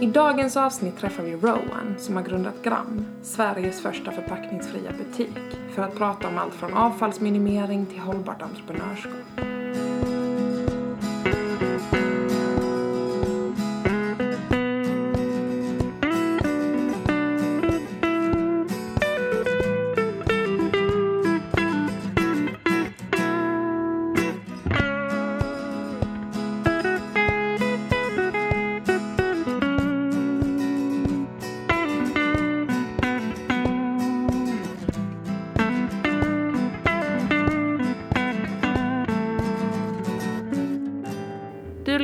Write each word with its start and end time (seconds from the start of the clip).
I 0.00 0.06
dagens 0.06 0.56
avsnitt 0.56 0.98
träffar 0.98 1.22
vi 1.22 1.32
Rowan 1.32 1.94
som 1.98 2.16
har 2.16 2.22
grundat 2.22 2.62
Gram, 2.62 3.06
Sveriges 3.22 3.82
första 3.82 4.12
förpackningsfria 4.12 4.92
butik, 4.92 5.58
för 5.74 5.82
att 5.82 5.96
prata 5.96 6.28
om 6.28 6.38
allt 6.38 6.54
från 6.54 6.74
avfallsminimering 6.74 7.86
till 7.86 7.98
hållbart 7.98 8.42
entreprenörskap. 8.42 9.59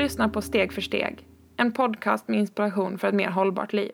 Lyssnar 0.06 0.28
på 0.28 0.42
Steg 0.42 0.72
för 0.72 0.80
steg, 0.80 1.26
en 1.56 1.72
podcast 1.72 2.28
med 2.28 2.38
inspiration 2.38 2.98
för 2.98 3.08
ett 3.08 3.14
mer 3.14 3.28
hållbart 3.28 3.72
liv. 3.72 3.92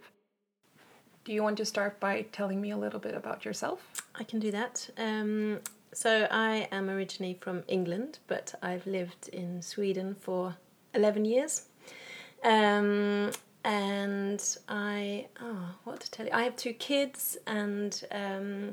Do 1.24 1.32
you 1.32 1.44
want 1.44 1.58
to 1.58 1.64
start 1.64 2.00
by 2.00 2.24
telling 2.32 2.60
me 2.60 2.72
a 2.72 2.76
little 2.76 2.98
bit 3.00 3.14
about 3.14 3.46
yourself? 3.46 3.78
I 4.20 4.24
can 4.24 4.40
do 4.40 4.50
that. 4.50 4.90
Um, 4.98 5.58
so 5.92 6.08
I 6.30 6.68
am 6.70 6.88
originally 6.88 7.38
from 7.40 7.62
England, 7.66 8.18
but 8.28 8.54
I've 8.62 8.90
lived 8.90 9.28
in 9.32 9.62
Sweden 9.62 10.14
for 10.20 10.52
11 10.92 11.24
years. 11.24 11.62
Um, 12.44 13.30
and 13.64 14.58
I, 14.68 15.28
oh, 15.40 15.74
what 15.84 16.00
to 16.00 16.10
tell 16.10 16.26
you? 16.26 16.32
I 16.32 16.42
have 16.42 16.56
two 16.56 16.74
kids, 16.74 17.38
and 17.46 18.04
um, 18.10 18.72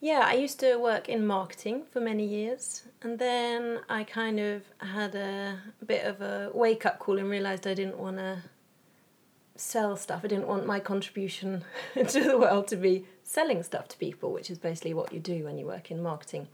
yeah, 0.00 0.22
I 0.24 0.34
used 0.34 0.60
to 0.60 0.76
work 0.76 1.08
in 1.08 1.26
marketing 1.26 1.82
for 1.90 2.00
many 2.00 2.24
years, 2.24 2.82
and 3.02 3.18
then 3.18 3.80
I 3.88 4.04
kind 4.04 4.38
of 4.38 4.62
had 4.78 5.14
a 5.14 5.58
bit 5.84 6.04
of 6.04 6.20
a 6.20 6.50
wake 6.54 6.86
up 6.86 6.98
call 6.98 7.18
and 7.18 7.28
realized 7.28 7.66
I 7.66 7.74
didn't 7.74 7.98
want 7.98 8.18
to 8.18 8.42
sell 9.56 9.96
stuff. 9.96 10.20
I 10.24 10.28
didn't 10.28 10.46
want 10.46 10.66
my 10.66 10.78
contribution 10.78 11.64
to 11.94 12.20
the 12.20 12.38
world 12.38 12.68
to 12.68 12.76
be 12.76 13.06
selling 13.24 13.62
stuff 13.62 13.88
to 13.88 13.98
people, 13.98 14.32
which 14.32 14.50
is 14.50 14.58
basically 14.58 14.94
what 14.94 15.12
you 15.12 15.20
do 15.20 15.44
when 15.44 15.58
you 15.58 15.66
work 15.66 15.90
in 15.90 16.02
marketing. 16.02 16.48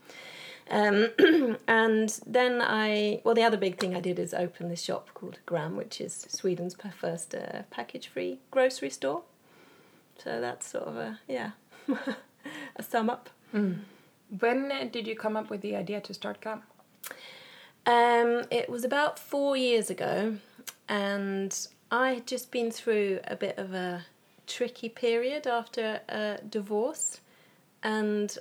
Um, 0.70 1.10
and 1.68 2.18
then 2.26 2.62
I, 2.62 3.20
well, 3.24 3.34
the 3.34 3.42
other 3.42 3.58
big 3.58 3.78
thing 3.78 3.94
I 3.94 4.00
did 4.00 4.18
is 4.18 4.32
open 4.32 4.70
this 4.70 4.82
shop 4.82 5.10
called 5.12 5.38
Gram, 5.44 5.76
which 5.76 6.00
is 6.00 6.26
Sweden's 6.30 6.74
first 6.98 7.34
uh, 7.34 7.62
package 7.70 8.08
free 8.08 8.38
grocery 8.50 8.90
store. 8.90 9.22
So 10.18 10.40
that's 10.40 10.66
sort 10.66 10.84
of 10.84 10.96
a, 10.96 11.20
yeah, 11.28 11.50
a 12.76 12.82
sum 12.82 13.10
up. 13.10 13.30
When 14.40 14.90
did 14.90 15.06
you 15.06 15.14
come 15.14 15.36
up 15.36 15.50
with 15.50 15.60
the 15.60 15.76
idea 15.76 16.00
to 16.00 16.14
start 16.14 16.40
Gram? 16.40 16.62
Um, 17.86 18.44
it 18.50 18.68
was 18.68 18.84
about 18.84 19.18
four 19.18 19.56
years 19.56 19.90
ago, 19.90 20.36
and 20.88 21.68
I 21.90 22.14
had 22.14 22.26
just 22.26 22.50
been 22.50 22.70
through 22.70 23.20
a 23.24 23.36
bit 23.36 23.58
of 23.58 23.74
a 23.74 24.06
tricky 24.46 24.88
period 24.88 25.46
after 25.46 26.00
a 26.08 26.38
divorce, 26.48 27.20
and 27.82 28.36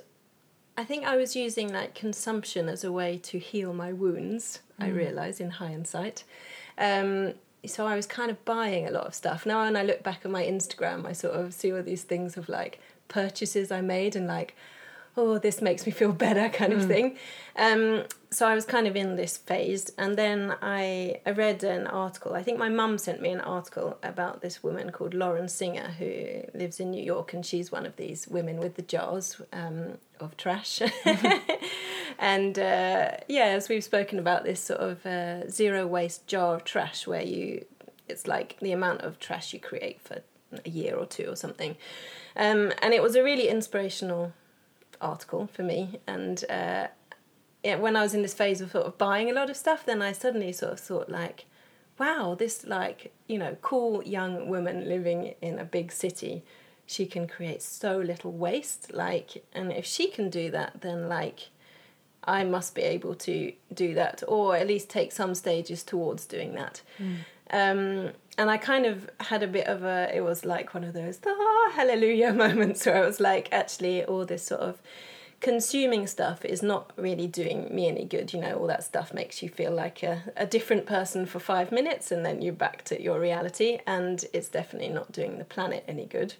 I 0.76 0.84
think 0.84 1.04
I 1.04 1.16
was 1.16 1.36
using 1.36 1.72
like 1.72 1.94
consumption 1.94 2.68
as 2.68 2.82
a 2.82 2.90
way 2.90 3.18
to 3.24 3.38
heal 3.38 3.72
my 3.72 3.92
wounds. 3.92 4.60
I 4.78 4.88
realised 4.88 5.40
in 5.40 5.50
hindsight. 5.50 6.24
Um, 6.78 7.34
so 7.66 7.86
I 7.86 7.94
was 7.94 8.06
kind 8.06 8.30
of 8.30 8.44
buying 8.44 8.86
a 8.86 8.90
lot 8.90 9.06
of 9.06 9.14
stuff. 9.14 9.46
Now, 9.46 9.62
when 9.62 9.76
I 9.76 9.82
look 9.84 10.02
back 10.02 10.20
at 10.24 10.30
my 10.30 10.44
Instagram, 10.44 11.06
I 11.06 11.12
sort 11.12 11.34
of 11.34 11.54
see 11.54 11.72
all 11.72 11.82
these 11.82 12.02
things 12.02 12.36
of 12.36 12.48
like 12.48 12.80
purchases 13.08 13.70
I 13.70 13.80
made 13.80 14.16
and 14.16 14.26
like 14.26 14.54
oh, 15.16 15.38
this 15.38 15.62
makes 15.62 15.86
me 15.86 15.92
feel 15.92 16.12
better 16.12 16.48
kind 16.52 16.72
of 16.72 16.84
thing. 16.86 17.16
Um, 17.56 18.04
so 18.30 18.48
I 18.48 18.54
was 18.54 18.64
kind 18.64 18.86
of 18.86 18.96
in 18.96 19.14
this 19.16 19.36
phase. 19.36 19.90
And 19.96 20.16
then 20.16 20.56
I, 20.60 21.20
I 21.24 21.30
read 21.30 21.62
an 21.62 21.86
article. 21.86 22.34
I 22.34 22.42
think 22.42 22.58
my 22.58 22.68
mum 22.68 22.98
sent 22.98 23.20
me 23.20 23.30
an 23.30 23.40
article 23.40 23.98
about 24.02 24.40
this 24.40 24.62
woman 24.62 24.90
called 24.90 25.14
Lauren 25.14 25.48
Singer 25.48 25.94
who 25.98 26.42
lives 26.58 26.80
in 26.80 26.90
New 26.90 27.02
York. 27.02 27.32
And 27.32 27.46
she's 27.46 27.70
one 27.70 27.86
of 27.86 27.96
these 27.96 28.26
women 28.26 28.58
with 28.58 28.74
the 28.74 28.82
jars 28.82 29.40
um, 29.52 29.98
of 30.18 30.36
trash. 30.36 30.82
and 32.18 32.58
uh, 32.58 33.12
yeah, 33.28 33.46
as 33.46 33.68
we've 33.68 33.84
spoken 33.84 34.18
about 34.18 34.44
this 34.44 34.60
sort 34.60 34.80
of 34.80 35.06
uh, 35.06 35.48
zero 35.48 35.86
waste 35.86 36.26
jar 36.26 36.56
of 36.56 36.64
trash 36.64 37.06
where 37.06 37.22
you, 37.22 37.64
it's 38.08 38.26
like 38.26 38.58
the 38.60 38.72
amount 38.72 39.02
of 39.02 39.20
trash 39.20 39.52
you 39.52 39.60
create 39.60 40.00
for 40.00 40.22
a 40.64 40.68
year 40.68 40.96
or 40.96 41.06
two 41.06 41.26
or 41.28 41.36
something. 41.36 41.76
Um, 42.36 42.72
and 42.82 42.92
it 42.92 43.02
was 43.02 43.14
a 43.14 43.22
really 43.22 43.48
inspirational 43.48 44.32
article 45.00 45.48
for 45.52 45.62
me. 45.62 46.00
And 46.06 46.44
uh, 46.50 46.88
yeah, 47.62 47.76
when 47.76 47.96
I 47.96 48.02
was 48.02 48.14
in 48.14 48.22
this 48.22 48.34
phase 48.34 48.60
of 48.60 48.72
sort 48.72 48.86
of 48.86 48.98
buying 48.98 49.30
a 49.30 49.34
lot 49.34 49.50
of 49.50 49.56
stuff 49.56 49.86
then 49.86 50.02
I 50.02 50.12
suddenly 50.12 50.52
sort 50.52 50.72
of 50.72 50.80
thought 50.80 51.08
like 51.08 51.46
wow 51.98 52.36
this 52.38 52.66
like 52.66 53.12
you 53.26 53.38
know 53.38 53.56
cool 53.62 54.02
young 54.04 54.48
woman 54.48 54.88
living 54.88 55.34
in 55.40 55.58
a 55.58 55.64
big 55.64 55.92
city 55.92 56.42
she 56.86 57.06
can 57.06 57.26
create 57.26 57.62
so 57.62 57.96
little 57.98 58.32
waste. 58.32 58.92
Like 58.92 59.44
and 59.52 59.72
if 59.72 59.86
she 59.86 60.08
can 60.08 60.28
do 60.28 60.50
that 60.50 60.82
then 60.82 61.08
like 61.08 61.48
I 62.24 62.44
must 62.44 62.74
be 62.74 62.82
able 62.82 63.14
to 63.16 63.52
do 63.72 63.94
that 63.94 64.22
or 64.28 64.56
at 64.56 64.66
least 64.66 64.88
take 64.88 65.12
some 65.12 65.34
stages 65.34 65.82
towards 65.82 66.26
doing 66.26 66.54
that. 66.54 66.82
Um, 67.50 68.10
and 68.36 68.50
I 68.50 68.56
kind 68.56 68.86
of 68.86 69.08
had 69.20 69.42
a 69.42 69.46
bit 69.46 69.66
of 69.66 69.84
a, 69.84 70.10
it 70.14 70.22
was 70.22 70.44
like 70.44 70.74
one 70.74 70.84
of 70.84 70.92
those 70.92 71.20
ah, 71.26 71.72
hallelujah 71.74 72.32
moments 72.44 72.84
where 72.86 73.02
I 73.02 73.06
was 73.06 73.20
like, 73.20 73.48
actually, 73.52 74.04
all 74.04 74.24
this 74.24 74.42
sort 74.44 74.60
of 74.60 74.80
consuming 75.40 76.06
stuff 76.06 76.44
is 76.44 76.62
not 76.62 76.92
really 76.96 77.26
doing 77.26 77.72
me 77.74 77.86
any 77.86 78.04
good. 78.04 78.32
You 78.32 78.40
know, 78.40 78.54
all 78.54 78.66
that 78.66 78.82
stuff 78.82 79.12
makes 79.12 79.42
you 79.42 79.48
feel 79.48 79.72
like 79.72 80.02
a, 80.02 80.22
a 80.36 80.46
different 80.46 80.86
person 80.86 81.26
for 81.26 81.38
five 81.38 81.70
minutes 81.70 82.10
and 82.10 82.24
then 82.24 82.42
you're 82.42 82.54
back 82.54 82.82
to 82.84 83.00
your 83.00 83.20
reality, 83.20 83.78
and 83.86 84.24
it's 84.32 84.48
definitely 84.48 84.88
not 84.88 85.12
doing 85.12 85.38
the 85.38 85.44
planet 85.44 85.84
any 85.86 86.06
good. 86.06 86.34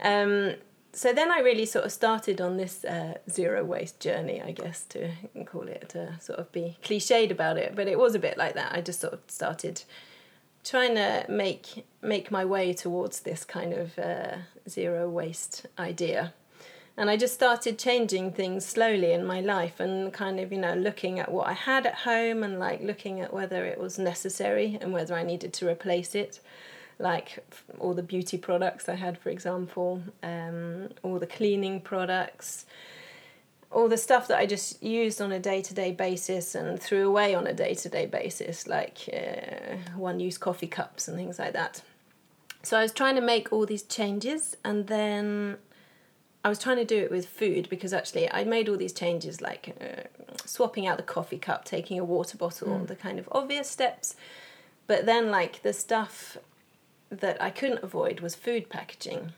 Um, 0.00 0.56
so 0.92 1.12
then 1.12 1.30
I 1.30 1.40
really 1.40 1.66
sort 1.66 1.84
of 1.84 1.92
started 1.92 2.40
on 2.40 2.56
this 2.56 2.84
uh, 2.84 3.18
zero 3.30 3.64
waste 3.64 4.00
journey, 4.00 4.40
I 4.40 4.52
guess, 4.52 4.84
to 4.86 5.10
call 5.44 5.68
it, 5.68 5.90
to 5.90 6.18
sort 6.20 6.38
of 6.38 6.50
be 6.52 6.78
cliched 6.82 7.30
about 7.30 7.58
it, 7.58 7.74
but 7.76 7.86
it 7.86 7.98
was 7.98 8.14
a 8.14 8.18
bit 8.18 8.38
like 8.38 8.54
that. 8.54 8.72
I 8.74 8.80
just 8.80 9.00
sort 9.00 9.12
of 9.12 9.20
started 9.28 9.82
trying 10.68 10.96
to 10.96 11.24
make 11.28 11.86
make 12.02 12.30
my 12.30 12.44
way 12.44 12.72
towards 12.72 13.20
this 13.20 13.44
kind 13.44 13.72
of 13.72 13.98
uh, 13.98 14.36
zero 14.68 15.08
waste 15.08 15.66
idea. 15.78 16.34
And 16.98 17.10
i 17.10 17.16
just 17.16 17.34
started 17.34 17.78
changing 17.78 18.32
things 18.32 18.64
slowly 18.64 19.12
in 19.12 19.26
my 19.26 19.40
life 19.40 19.80
and 19.80 20.12
kind 20.12 20.40
of 20.40 20.50
you 20.50 20.58
know 20.58 20.74
looking 20.74 21.20
at 21.20 21.30
what 21.30 21.46
i 21.46 21.52
had 21.52 21.84
at 21.84 21.94
home 21.94 22.42
and 22.42 22.58
like 22.58 22.80
looking 22.80 23.20
at 23.20 23.34
whether 23.34 23.66
it 23.66 23.78
was 23.78 23.98
necessary 23.98 24.78
and 24.80 24.92
whether 24.94 25.14
i 25.14 25.22
needed 25.22 25.52
to 25.54 25.68
replace 25.68 26.14
it. 26.14 26.40
Like 26.98 27.44
all 27.78 27.92
the 27.92 28.02
beauty 28.02 28.38
products 28.38 28.88
i 28.88 28.94
had 28.94 29.18
for 29.18 29.28
example 29.28 30.02
um, 30.22 30.88
all 31.02 31.18
the 31.18 31.26
cleaning 31.26 31.82
products 31.82 32.64
all 33.70 33.88
the 33.88 33.98
stuff 33.98 34.28
that 34.28 34.38
I 34.38 34.46
just 34.46 34.82
used 34.82 35.20
on 35.20 35.32
a 35.32 35.38
day 35.38 35.60
to 35.62 35.74
day 35.74 35.92
basis 35.92 36.54
and 36.54 36.80
threw 36.80 37.06
away 37.08 37.34
on 37.34 37.46
a 37.46 37.52
day 37.52 37.74
to 37.74 37.88
day 37.88 38.06
basis, 38.06 38.66
like 38.66 39.08
uh, 39.12 39.76
one 39.96 40.20
use 40.20 40.38
coffee 40.38 40.66
cups 40.66 41.08
and 41.08 41.16
things 41.16 41.38
like 41.38 41.52
that. 41.52 41.82
So 42.62 42.78
I 42.78 42.82
was 42.82 42.92
trying 42.92 43.14
to 43.16 43.20
make 43.20 43.52
all 43.52 43.66
these 43.66 43.82
changes 43.82 44.56
and 44.64 44.86
then 44.86 45.58
I 46.44 46.48
was 46.48 46.58
trying 46.58 46.76
to 46.76 46.84
do 46.84 46.96
it 46.96 47.10
with 47.10 47.26
food 47.26 47.68
because 47.68 47.92
actually 47.92 48.30
I 48.32 48.44
made 48.44 48.68
all 48.68 48.76
these 48.76 48.92
changes 48.92 49.40
like 49.40 49.76
uh, 49.80 50.02
swapping 50.44 50.86
out 50.86 50.96
the 50.96 51.02
coffee 51.02 51.38
cup, 51.38 51.64
taking 51.64 51.98
a 51.98 52.04
water 52.04 52.36
bottle, 52.36 52.78
the 52.84 52.96
kind 52.96 53.18
of 53.18 53.28
obvious 53.32 53.68
steps. 53.68 54.16
But 54.86 55.06
then, 55.06 55.30
like, 55.30 55.62
the 55.62 55.72
stuff 55.72 56.38
that 57.10 57.40
I 57.42 57.50
couldn't 57.50 57.82
avoid 57.82 58.20
was 58.20 58.34
food 58.34 58.68
packaging. 58.68 59.32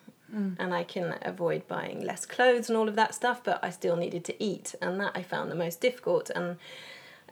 And 0.58 0.74
I 0.74 0.84
can 0.84 1.16
avoid 1.22 1.66
buying 1.66 2.00
less 2.04 2.26
clothes 2.26 2.68
and 2.68 2.76
all 2.76 2.88
of 2.88 2.96
that 2.96 3.14
stuff, 3.14 3.42
but 3.42 3.58
I 3.62 3.70
still 3.70 3.96
needed 3.96 4.24
to 4.26 4.42
eat. 4.42 4.74
And 4.82 5.00
that 5.00 5.12
I 5.14 5.22
found 5.22 5.50
the 5.50 5.54
most 5.54 5.80
difficult. 5.80 6.30
And 6.34 6.56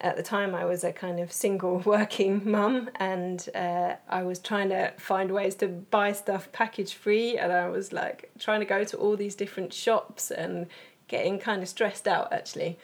at 0.01 0.17
the 0.17 0.23
time 0.23 0.55
I 0.55 0.65
was 0.65 0.85
a 0.85 0.93
kind 0.93 1.21
of 1.21 1.33
single 1.33 1.79
working 1.85 2.43
mum 2.51 2.91
and 2.97 3.49
uh, 3.55 3.95
I 4.09 4.23
was 4.23 4.39
trying 4.39 4.69
to 4.71 4.93
find 4.99 5.31
ways 5.31 5.55
to 5.57 5.69
buy 5.69 6.13
stuff 6.13 6.51
package 6.53 6.95
free 6.95 7.39
and 7.39 7.53
I 7.53 7.69
was 7.69 7.93
like 7.93 8.31
trying 8.39 8.61
to 8.61 8.67
go 8.67 8.85
to 8.85 8.97
all 8.97 9.17
these 9.17 9.35
different 9.35 9.73
shops 9.73 10.31
and 10.31 10.67
getting 11.09 11.39
kind 11.39 11.63
of 11.63 11.69
stressed 11.69 12.07
out 12.07 12.33
actually. 12.33 12.79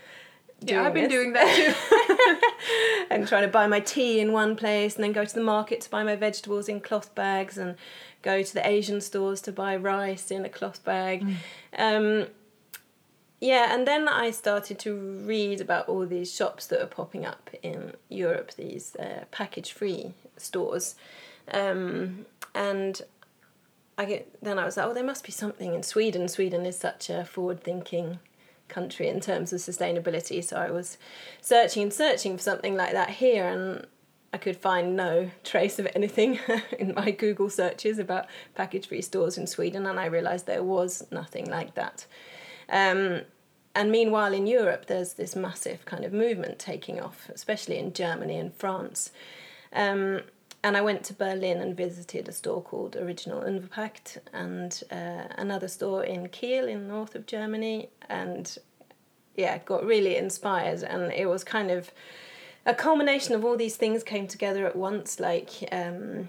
Yeah, 0.64 0.87
I've 0.87 0.94
been 0.94 1.05
this. 1.05 1.12
doing 1.12 1.32
that 1.32 1.56
too. 1.56 3.06
and 3.11 3.26
trying 3.26 3.43
to 3.43 3.49
buy 3.49 3.67
my 3.67 3.81
tea 3.81 4.20
in 4.20 4.32
one 4.32 4.55
place 4.55 4.94
and 4.94 5.03
then 5.03 5.12
go 5.12 5.25
to 5.25 5.35
the 5.35 5.43
market 5.43 5.81
to 5.82 5.91
buy 5.91 6.05
my 6.05 6.14
vegetables 6.14 6.69
in 6.69 6.81
cloth 6.81 7.12
bags 7.17 7.59
and 7.59 7.75
go 8.22 8.42
to 8.42 8.54
the 8.54 8.66
Asian 8.66 9.00
stores 9.00 9.40
to 9.42 9.52
buy 9.52 9.76
rice 9.76 10.30
in 10.30 10.44
a 10.44 10.48
cloth 10.48 10.82
bag. 10.84 11.24
Um, 11.76 12.26
yeah, 13.40 13.74
and 13.74 13.86
then 13.86 14.06
I 14.06 14.30
started 14.30 14.78
to 14.80 14.94
read 14.94 15.60
about 15.60 15.88
all 15.88 16.06
these 16.06 16.32
shops 16.32 16.66
that 16.69 16.80
are 16.80 16.86
popping 16.86 17.26
up 17.26 17.50
in 17.62 17.94
Europe, 18.08 18.52
these 18.54 18.94
uh, 18.96 19.24
package 19.32 19.72
free 19.72 20.14
stores. 20.36 20.94
Um, 21.52 22.26
and 22.54 23.02
I 23.98 24.04
get, 24.04 24.42
then 24.42 24.58
I 24.58 24.64
was 24.64 24.76
like, 24.76 24.86
oh, 24.86 24.94
there 24.94 25.04
must 25.04 25.25
be 25.25 25.32
something 25.32 25.75
in 25.75 25.82
Sweden. 25.82 26.28
Sweden 26.28 26.64
is 26.64 26.78
such 26.78 27.10
a 27.10 27.25
forward 27.25 27.62
thinking 27.62 28.20
country 28.68 29.08
in 29.08 29.20
terms 29.20 29.52
of 29.52 29.60
sustainability. 29.60 30.42
So 30.42 30.56
I 30.56 30.70
was 30.70 30.96
searching 31.40 31.82
and 31.82 31.92
searching 31.92 32.36
for 32.36 32.42
something 32.42 32.76
like 32.76 32.92
that 32.92 33.10
here, 33.10 33.46
and 33.46 33.86
I 34.32 34.38
could 34.38 34.56
find 34.56 34.96
no 34.96 35.31
trace 35.44 35.79
of 35.79 35.87
anything 35.94 36.38
in 36.79 36.94
my 36.94 37.11
Google 37.11 37.50
searches 37.50 37.99
about 37.99 38.26
package 38.55 38.88
free 38.88 39.02
stores 39.02 39.37
in 39.37 39.46
Sweden, 39.46 39.87
and 39.87 40.00
I 40.00 40.06
realised 40.06 40.46
there 40.46 40.62
was 40.62 41.06
nothing 41.11 41.50
like 41.50 41.75
that. 41.75 42.06
Um, 42.69 43.23
and 43.75 43.90
meanwhile, 43.90 44.32
in 44.32 44.46
Europe, 44.46 44.87
there's 44.87 45.14
this 45.14 45.37
massive 45.37 45.84
kind 45.84 46.05
of 46.05 46.12
movement 46.12 46.58
taking 46.58 47.00
off, 47.00 47.31
especially 47.34 47.79
in 47.79 47.93
Germany 47.93 48.38
and 48.38 48.55
France. 48.55 49.11
Um, 49.73 50.23
and 50.64 50.76
I 50.76 50.81
went 50.81 51.02
to 51.05 51.14
Berlin 51.14 51.61
and 51.61 51.76
visited 51.76 52.28
a 52.28 52.32
store 52.32 52.62
called 52.62 52.96
Original 52.96 53.40
Unverpackt 53.40 54.19
and 54.32 54.82
uh, 54.93 55.25
another 55.37 55.69
store 55.69 56.05
in 56.05 56.28
Kiel 56.28 56.69
in 56.69 56.87
north 56.87 57.14
of 57.14 57.26
Germany, 57.26 57.88
and 58.08 58.56
yeah, 59.37 59.58
got 59.58 59.85
really 59.85 60.17
inspired. 60.17 60.82
And 60.82 61.12
it 61.12 61.26
was 61.26 61.43
kind 61.43 61.70
of 61.70 61.90
a 62.64 62.75
culmination 62.75 63.35
of 63.35 63.44
all 63.44 63.56
these 63.56 63.76
things 63.76 64.03
came 64.03 64.26
together 64.26 64.67
at 64.67 64.76
once, 64.76 65.20
like 65.20 65.50
um, 65.73 66.29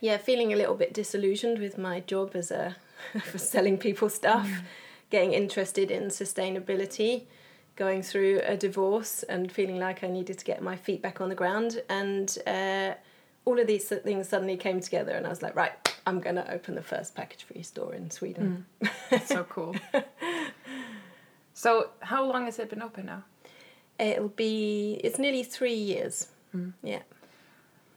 yeah, 0.00 0.16
feeling 0.16 0.52
a 0.52 0.56
little 0.56 0.74
bit 0.74 0.92
disillusioned 0.92 1.58
with 1.58 1.78
my 1.78 2.00
job 2.00 2.34
as 2.34 2.50
a 2.50 2.76
for 3.24 3.38
selling 3.38 3.78
people 3.78 4.08
stuff. 4.08 4.48
Mm 4.48 4.62
getting 5.12 5.34
interested 5.34 5.90
in 5.90 6.04
sustainability, 6.04 7.24
going 7.76 8.02
through 8.02 8.40
a 8.44 8.56
divorce, 8.56 9.22
and 9.24 9.52
feeling 9.52 9.78
like 9.78 10.02
I 10.02 10.08
needed 10.08 10.38
to 10.38 10.44
get 10.44 10.62
my 10.62 10.74
feet 10.74 11.02
back 11.02 11.20
on 11.20 11.28
the 11.28 11.34
ground. 11.34 11.82
And 11.90 12.36
uh, 12.46 12.94
all 13.44 13.60
of 13.60 13.66
these 13.66 13.84
things 13.84 14.28
suddenly 14.28 14.56
came 14.56 14.80
together, 14.80 15.12
and 15.12 15.26
I 15.26 15.28
was 15.28 15.42
like, 15.42 15.54
right, 15.54 15.72
I'm 16.06 16.18
going 16.18 16.36
to 16.36 16.50
open 16.50 16.74
the 16.74 16.82
first 16.82 17.14
package 17.14 17.44
free 17.44 17.62
store 17.62 17.94
in 17.94 18.10
Sweden. 18.10 18.64
Mm. 18.82 19.26
so 19.26 19.44
cool. 19.44 19.76
so, 21.52 21.90
how 22.00 22.24
long 22.24 22.46
has 22.46 22.58
it 22.58 22.70
been 22.70 22.82
open 22.82 23.06
now? 23.06 23.22
It'll 24.02 24.28
be, 24.28 25.00
it's 25.04 25.18
nearly 25.18 25.44
three 25.44 25.74
years. 25.74 26.28
Mm. 26.54 26.72
Yeah. 26.82 27.02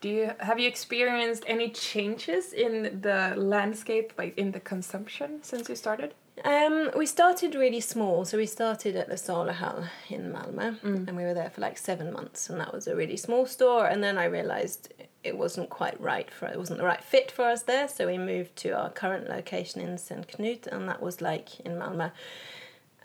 Do 0.01 0.09
you 0.09 0.31
have 0.39 0.59
you 0.59 0.67
experienced 0.67 1.43
any 1.47 1.69
changes 1.69 2.53
in 2.53 3.01
the 3.01 3.33
landscape, 3.35 4.13
like 4.19 4.37
in 4.37 4.51
the 4.51 4.59
consumption, 4.59 5.39
since 5.41 5.67
you 5.67 5.75
started? 5.75 6.13
Um, 6.43 6.91
we 6.95 7.05
started 7.05 7.55
really 7.55 7.79
small, 7.79 8.23
so 8.25 8.37
we 8.37 8.45
started 8.45 8.95
at 8.95 9.07
the 9.07 9.15
Saluhall 9.15 9.87
in 10.09 10.31
Malmö, 10.31 10.79
mm. 10.79 11.07
and 11.07 11.15
we 11.17 11.23
were 11.23 11.33
there 11.33 11.49
for 11.49 11.61
like 11.61 11.77
seven 11.77 12.13
months, 12.13 12.49
and 12.49 12.59
that 12.59 12.71
was 12.71 12.87
a 12.87 12.95
really 12.95 13.17
small 13.17 13.45
store. 13.45 13.87
And 13.87 14.03
then 14.03 14.17
I 14.17 14.25
realised 14.25 14.93
it 15.23 15.37
wasn't 15.37 15.69
quite 15.71 15.99
right 15.99 16.29
for 16.29 16.47
it 16.47 16.59
wasn't 16.59 16.77
the 16.79 16.85
right 16.85 17.03
fit 17.03 17.31
for 17.31 17.45
us 17.45 17.63
there, 17.63 17.87
so 17.87 18.05
we 18.05 18.19
moved 18.19 18.55
to 18.57 18.71
our 18.71 18.91
current 18.91 19.27
location 19.27 19.81
in 19.81 19.97
St 19.97 20.27
Knut, 20.27 20.67
and 20.67 20.87
that 20.87 21.01
was 21.01 21.19
like 21.21 21.61
in 21.61 21.77
Malmö. 21.77 22.11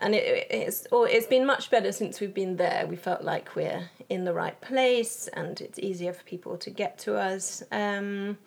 And 0.01 0.15
it, 0.15 0.47
it's 0.51 0.87
or 0.91 1.09
it's 1.09 1.27
been 1.27 1.47
much 1.47 1.71
better 1.71 1.93
since 1.93 2.21
we've 2.21 2.35
been 2.35 2.57
there. 2.57 2.87
We 2.89 2.97
felt 2.97 3.23
like 3.23 3.55
we're 3.55 3.91
in 4.09 4.25
the 4.25 4.33
right 4.33 4.59
place, 4.61 5.29
and 5.29 5.61
it's 5.61 5.79
easier 5.79 6.13
for 6.13 6.25
people 6.25 6.57
to 6.59 6.71
get 6.71 6.99
to 7.01 7.17
us. 7.17 7.63
Um, 7.71 8.39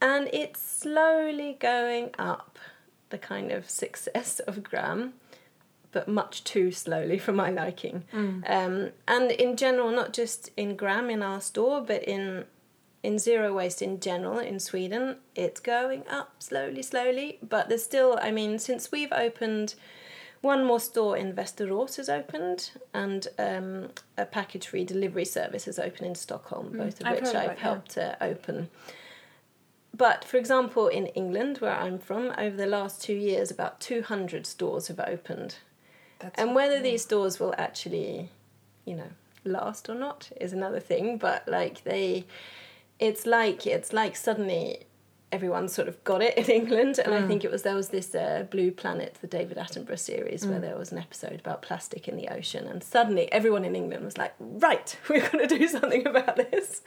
and 0.00 0.28
it's 0.32 0.60
slowly 0.60 1.56
going 1.60 2.10
up 2.18 2.58
the 3.10 3.18
kind 3.18 3.52
of 3.52 3.70
success 3.70 4.40
of 4.40 4.62
Gram, 4.62 5.14
but 5.92 6.08
much 6.08 6.42
too 6.42 6.72
slowly 6.72 7.18
for 7.18 7.32
my 7.32 7.50
liking. 7.50 8.04
Mm. 8.12 8.50
Um, 8.50 8.90
and 9.06 9.30
in 9.30 9.56
general, 9.56 9.90
not 9.92 10.12
just 10.12 10.50
in 10.56 10.74
Gram 10.74 11.10
in 11.10 11.22
our 11.22 11.40
store, 11.40 11.80
but 11.80 12.02
in 12.02 12.44
in 13.04 13.18
zero 13.18 13.52
waste 13.52 13.82
in 13.82 14.00
general 14.00 14.38
in 14.38 14.58
Sweden, 14.58 15.16
it's 15.34 15.60
going 15.60 16.04
up 16.08 16.42
slowly, 16.42 16.82
slowly. 16.82 17.38
But 17.42 17.68
there's 17.68 17.84
still, 17.84 18.18
I 18.20 18.30
mean, 18.30 18.58
since 18.58 18.90
we've 18.90 19.12
opened, 19.12 19.74
one 20.44 20.64
more 20.64 20.78
store 20.78 21.16
in 21.16 21.32
Västerås 21.32 21.96
has 21.96 22.08
opened, 22.08 22.70
and 22.92 23.26
um, 23.38 23.88
a 24.18 24.26
package 24.26 24.66
free 24.66 24.84
delivery 24.84 25.24
service 25.24 25.64
has 25.64 25.78
opened 25.78 26.06
in 26.06 26.14
Stockholm, 26.14 26.70
mm. 26.70 26.78
both 26.78 27.00
of 27.00 27.06
I've 27.06 27.22
which 27.22 27.34
I've 27.34 27.58
helped 27.58 27.96
yeah. 27.96 28.14
to 28.14 28.22
open. 28.22 28.68
But 29.96 30.24
for 30.24 30.36
example, 30.36 30.88
in 30.88 31.06
England, 31.08 31.58
where 31.58 31.74
I'm 31.74 31.98
from, 31.98 32.32
over 32.36 32.56
the 32.56 32.66
last 32.66 33.02
two 33.02 33.14
years, 33.14 33.50
about 33.50 33.80
200 33.80 34.46
stores 34.46 34.88
have 34.88 35.00
opened. 35.00 35.56
That's 36.18 36.38
and 36.38 36.54
whether 36.54 36.80
these 36.80 37.02
stores 37.02 37.40
will 37.40 37.54
actually, 37.56 38.28
you 38.84 38.96
know, 38.96 39.10
last 39.44 39.88
or 39.88 39.94
not 39.94 40.30
is 40.40 40.52
another 40.52 40.80
thing. 40.80 41.16
But 41.16 41.48
like 41.48 41.84
they, 41.84 42.26
it's 42.98 43.24
like 43.24 43.66
it's 43.66 43.92
like 43.92 44.14
suddenly 44.14 44.80
everyone 45.34 45.68
sort 45.68 45.88
of 45.88 46.02
got 46.04 46.22
it 46.22 46.38
in 46.38 46.44
England, 46.60 46.98
and 46.98 47.12
mm. 47.12 47.22
I 47.22 47.26
think 47.26 47.44
it 47.44 47.50
was 47.50 47.62
there 47.62 47.74
was 47.74 47.88
this 47.88 48.14
uh, 48.14 48.46
Blue 48.50 48.70
Planet, 48.70 49.18
the 49.20 49.26
David 49.26 49.58
Attenborough 49.58 49.98
series, 49.98 50.44
mm. 50.44 50.50
where 50.50 50.60
there 50.60 50.78
was 50.78 50.92
an 50.92 50.98
episode 50.98 51.40
about 51.40 51.60
plastic 51.60 52.06
in 52.06 52.16
the 52.16 52.28
ocean, 52.28 52.66
and 52.66 52.82
suddenly 52.82 53.30
everyone 53.32 53.64
in 53.64 53.74
England 53.74 54.04
was 54.04 54.16
like, 54.16 54.34
"Right, 54.38 54.96
we're 55.08 55.28
going 55.28 55.46
to 55.46 55.58
do 55.58 55.66
something 55.66 56.06
about 56.06 56.36
this," 56.36 56.82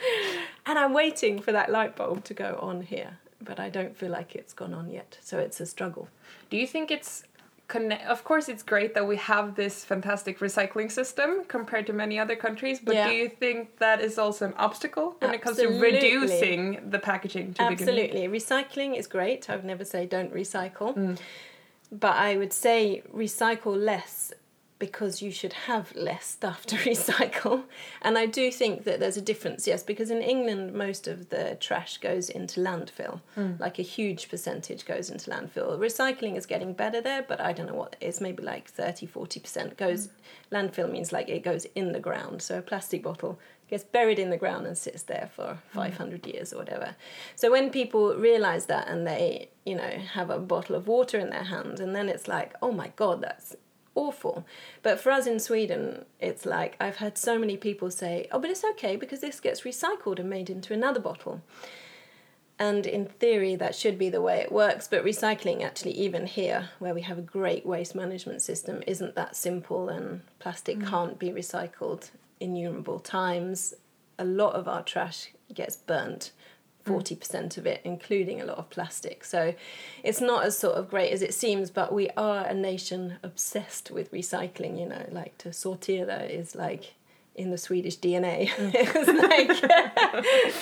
and 0.66 0.80
I'm 0.80 0.94
waiting 0.94 1.42
for 1.42 1.52
that 1.52 1.70
light 1.70 1.96
bulb 1.96 2.24
to 2.24 2.34
go 2.34 2.58
on 2.62 2.82
here, 2.82 3.20
but 3.44 3.60
I 3.60 3.70
don't 3.70 3.96
feel 3.98 4.12
like 4.12 4.34
it's 4.36 4.54
gone 4.54 4.74
on 4.74 4.90
yet, 4.90 5.18
so 5.22 5.38
it's 5.40 5.60
a 5.60 5.66
struggle. 5.66 6.08
Do 6.50 6.56
you 6.58 6.66
think 6.66 6.90
it's 6.90 7.26
connect 7.68 8.06
of 8.06 8.24
course 8.24 8.48
it's 8.48 8.64
great 8.64 8.94
that 8.94 9.06
we 9.06 9.18
have 9.18 9.56
this 9.56 9.84
fantastic 9.84 10.40
recycling 10.40 10.90
system 10.90 11.44
compared 11.48 11.86
to 11.86 11.94
many 11.94 12.18
other 12.18 12.36
countries 12.36 12.80
but 12.80 12.96
yeah. 12.96 13.10
do 13.10 13.14
you 13.14 13.28
think 13.28 13.78
that 13.80 14.00
is 14.00 14.18
also 14.18 14.46
an 14.46 14.54
obstacle 14.58 15.16
when 15.20 15.34
absolutely. 15.34 15.38
it 15.38 15.42
comes 15.42 15.58
to 15.58 15.68
reducing 15.82 16.90
the 16.90 17.00
packaging 17.00 17.54
to 17.54 17.62
absolutely 17.62 18.28
recycling 18.28 18.98
is 18.98 19.06
great 19.06 19.50
i 19.50 19.56
would 19.56 19.66
never 19.66 19.84
say 19.84 20.06
don't 20.06 20.34
recycle 20.34 20.96
mm. 20.96 21.18
but 21.92 22.16
i 22.16 22.38
would 22.38 22.54
say 22.54 23.04
recycle 23.14 23.76
less 23.78 24.32
because 24.80 25.22
you 25.22 25.32
should 25.32 25.54
have 25.54 25.96
less 25.96 26.26
stuff 26.26 26.66
to 26.68 26.76
recycle. 26.90 27.64
And 28.02 28.18
I 28.18 28.26
do 28.26 28.52
think 28.52 28.84
that 28.84 29.00
there's 29.00 29.18
a 29.18 29.22
difference, 29.22 29.68
yes, 29.68 29.84
because 29.84 30.12
in 30.12 30.22
England, 30.22 30.74
most 30.74 31.08
of 31.08 31.30
the 31.30 31.58
trash 31.60 31.98
goes 31.98 32.30
into 32.30 32.62
landfill. 32.62 33.22
Mm. 33.36 33.60
Like 33.60 33.80
a 33.80 33.84
huge 33.84 34.30
percentage 34.30 34.86
goes 34.86 35.10
into 35.10 35.30
landfill. 35.32 35.78
Recycling 35.80 36.38
is 36.38 36.46
getting 36.46 36.74
better 36.74 37.02
there, 37.02 37.24
but 37.24 37.42
I 37.42 37.54
don't 37.54 37.68
know 37.68 37.74
what 37.74 37.96
it 38.00 38.06
is, 38.06 38.22
maybe 38.22 38.44
like 38.44 38.70
30, 38.70 39.08
40% 39.08 39.78
goes. 39.78 40.08
Mm. 40.08 40.12
Landfill 40.52 40.92
means 40.92 41.12
like 41.12 41.30
it 41.30 41.44
goes 41.44 41.66
in 41.76 41.92
the 41.92 42.00
ground. 42.00 42.42
So 42.42 42.60
a 42.60 42.62
plastic 42.62 43.04
bottle 43.04 43.40
gets 43.70 43.84
buried 43.84 44.20
in 44.20 44.30
the 44.30 44.38
ground 44.38 44.66
and 44.66 44.78
sits 44.78 45.04
there 45.04 45.30
for 45.36 45.58
500 45.74 46.24
mm. 46.24 46.34
years 46.34 46.54
or 46.54 46.58
whatever. 46.58 46.96
So 47.36 47.52
when 47.52 47.70
people 47.70 48.16
realize 48.16 48.68
that 48.68 48.88
and 48.88 49.06
they, 49.06 49.50
you 49.66 49.76
know, 49.76 49.90
have 50.14 50.30
a 50.30 50.40
bottle 50.40 50.76
of 50.76 50.88
water 50.88 51.20
in 51.20 51.30
their 51.32 51.44
hand, 51.44 51.80
and 51.80 51.96
then 51.96 52.10
it's 52.10 52.28
like, 52.28 52.54
oh 52.62 52.72
my 52.72 52.92
God, 52.96 53.22
that's 53.22 53.56
awful. 53.98 54.46
But 54.84 55.00
for 55.00 55.12
us 55.12 55.28
in 55.28 55.40
Sweden, 55.40 56.06
it's 56.20 56.46
like 56.46 56.78
I've 56.80 56.98
heard 56.98 57.18
so 57.18 57.38
many 57.38 57.58
people 57.58 57.92
say, 57.92 58.28
oh, 58.32 58.40
but 58.40 58.50
it's 58.50 58.64
okay 58.64 58.96
because 58.96 59.20
this 59.20 59.40
gets 59.40 59.62
recycled 59.62 60.20
and 60.20 60.30
made 60.30 60.50
into 60.50 60.74
another 60.74 61.00
bottle. 61.00 61.42
And 62.60 62.86
in 62.86 63.06
theory, 63.06 63.56
that 63.56 63.76
should 63.76 63.98
be 64.00 64.10
the 64.10 64.22
way 64.22 64.38
it 64.40 64.52
works. 64.52 64.88
But 64.88 65.04
recycling, 65.04 65.64
actually, 65.64 65.92
even 65.92 66.26
here, 66.26 66.70
where 66.80 66.94
we 66.94 67.02
have 67.02 67.18
a 67.18 67.22
great 67.22 67.66
waste 67.66 67.94
management 67.94 68.42
system, 68.42 68.82
isn't 68.88 69.16
that 69.16 69.36
simple, 69.36 69.90
and 69.90 70.22
plastic 70.40 70.80
mm. 70.80 70.88
can't 70.88 71.20
be 71.20 71.30
recycled 71.30 72.10
innumerable 72.40 73.00
times. 73.00 73.74
A 74.18 74.26
lot 74.26 74.54
of 74.54 74.68
our 74.68 74.82
trash 74.82 75.34
gets 75.54 75.76
burnt 75.76 76.32
40% 76.88 77.58
of 77.58 77.66
it, 77.66 77.82
including 77.84 78.42
a 78.42 78.46
lot 78.46 78.58
of 78.58 78.70
plastic. 78.70 79.24
So 79.24 79.54
it's 80.04 80.22
not 80.22 80.46
as 80.46 80.58
sort 80.58 80.76
of 80.76 80.90
great 80.90 81.12
as 81.12 81.22
it 81.22 81.34
seems, 81.34 81.70
but 81.70 81.94
we 81.94 82.10
are 82.12 82.46
a 82.46 82.54
nation 82.54 83.16
obsessed 83.24 83.92
with 83.92 84.12
recycling, 84.12 84.80
you 84.80 84.88
know, 84.88 85.06
like 85.12 85.38
to 85.40 85.50
sortera 85.50 86.30
is 86.30 86.56
like 86.56 86.94
in 87.36 87.52
the 87.52 87.58
Swedish 87.58 88.00
DNA. 88.00 88.50
Mm. 88.50 88.72
it's 88.74 89.64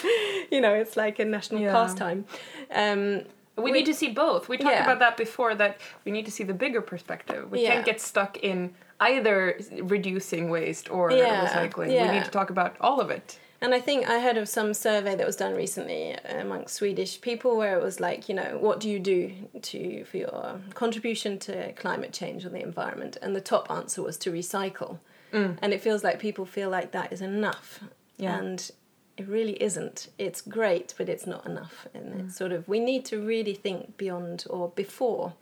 like, 0.02 0.52
you 0.52 0.62
know, 0.62 0.74
it's 0.74 0.98
like 0.98 1.20
a 1.20 1.26
national 1.26 1.62
yeah. 1.62 1.72
pastime. 1.72 2.26
Um, 2.74 3.24
we, 3.58 3.64
we, 3.64 3.72
need 3.72 3.86
to 3.86 3.94
see 3.94 4.12
both. 4.12 4.50
We 4.50 4.58
talked 4.58 4.76
yeah. 4.76 4.84
about 4.84 5.00
that 5.00 5.16
before 5.16 5.56
that 5.56 5.80
we 6.04 6.12
need 6.12 6.26
to 6.26 6.32
see 6.32 6.44
the 6.44 6.54
bigger 6.54 6.82
perspective. 6.82 7.50
We 7.50 7.64
yeah. 7.64 7.74
can't 7.74 7.86
get 7.86 8.02
stuck 8.02 8.38
in 8.38 8.76
either 9.00 9.60
reducing 9.82 10.50
waste 10.50 10.90
or 10.92 11.12
Yeah, 11.12 11.48
recycling. 11.48 11.88
We 11.88 12.18
need 12.18 12.26
to 12.26 12.32
talk 12.32 12.50
about 12.50 12.76
all 12.82 13.00
of 13.00 13.10
it. 13.10 13.40
And 13.66 13.74
I 13.74 13.82
think 13.82 14.08
I 14.08 14.20
heard 14.20 14.38
of 14.38 14.48
some 14.48 14.76
survey 14.76 15.16
that 15.16 15.26
was 15.26 15.38
done 15.38 15.56
recently 15.56 16.12
amongst 16.30 16.76
Swedish 16.76 17.20
people 17.20 17.58
where 17.58 17.76
it 17.80 17.82
was 17.82 18.00
like, 18.00 18.30
you 18.30 18.36
know, 18.36 18.60
what 18.60 18.80
do 18.80 18.88
you 18.88 19.00
do 19.00 19.34
to 19.60 20.06
for 20.06 20.18
your 20.18 20.60
contribution 20.76 21.40
to 21.40 21.74
climate 21.74 22.14
change 22.14 22.46
or 22.46 22.50
the 22.50 22.62
environment? 22.62 23.18
And 23.24 23.36
the 23.36 23.42
top 23.42 23.72
answer 23.72 24.04
was 24.04 24.18
to 24.18 24.32
recycle. 24.32 25.00
Mm. 25.34 25.58
And 25.64 25.74
it 25.74 25.82
feels 25.82 26.04
like 26.04 26.20
people 26.20 26.46
feel 26.46 26.70
like 26.70 26.92
that 26.92 27.12
is 27.12 27.22
enough. 27.22 27.80
Yeah. 28.18 28.38
And 28.38 28.70
it 29.18 29.28
really 29.28 29.60
isn't. 29.60 30.10
It's 30.20 30.42
great, 30.42 30.94
but 30.96 31.10
it's 31.10 31.26
not 31.26 31.48
enough. 31.48 31.88
And 31.96 32.22
it's 32.22 32.36
mm. 32.36 32.38
sort 32.38 32.52
of 32.52 32.68
we 32.68 32.80
need 32.80 33.04
to 33.06 33.20
really 33.20 33.56
think 33.56 33.98
beyond 33.98 34.46
or 34.48 34.70
before 34.76 35.34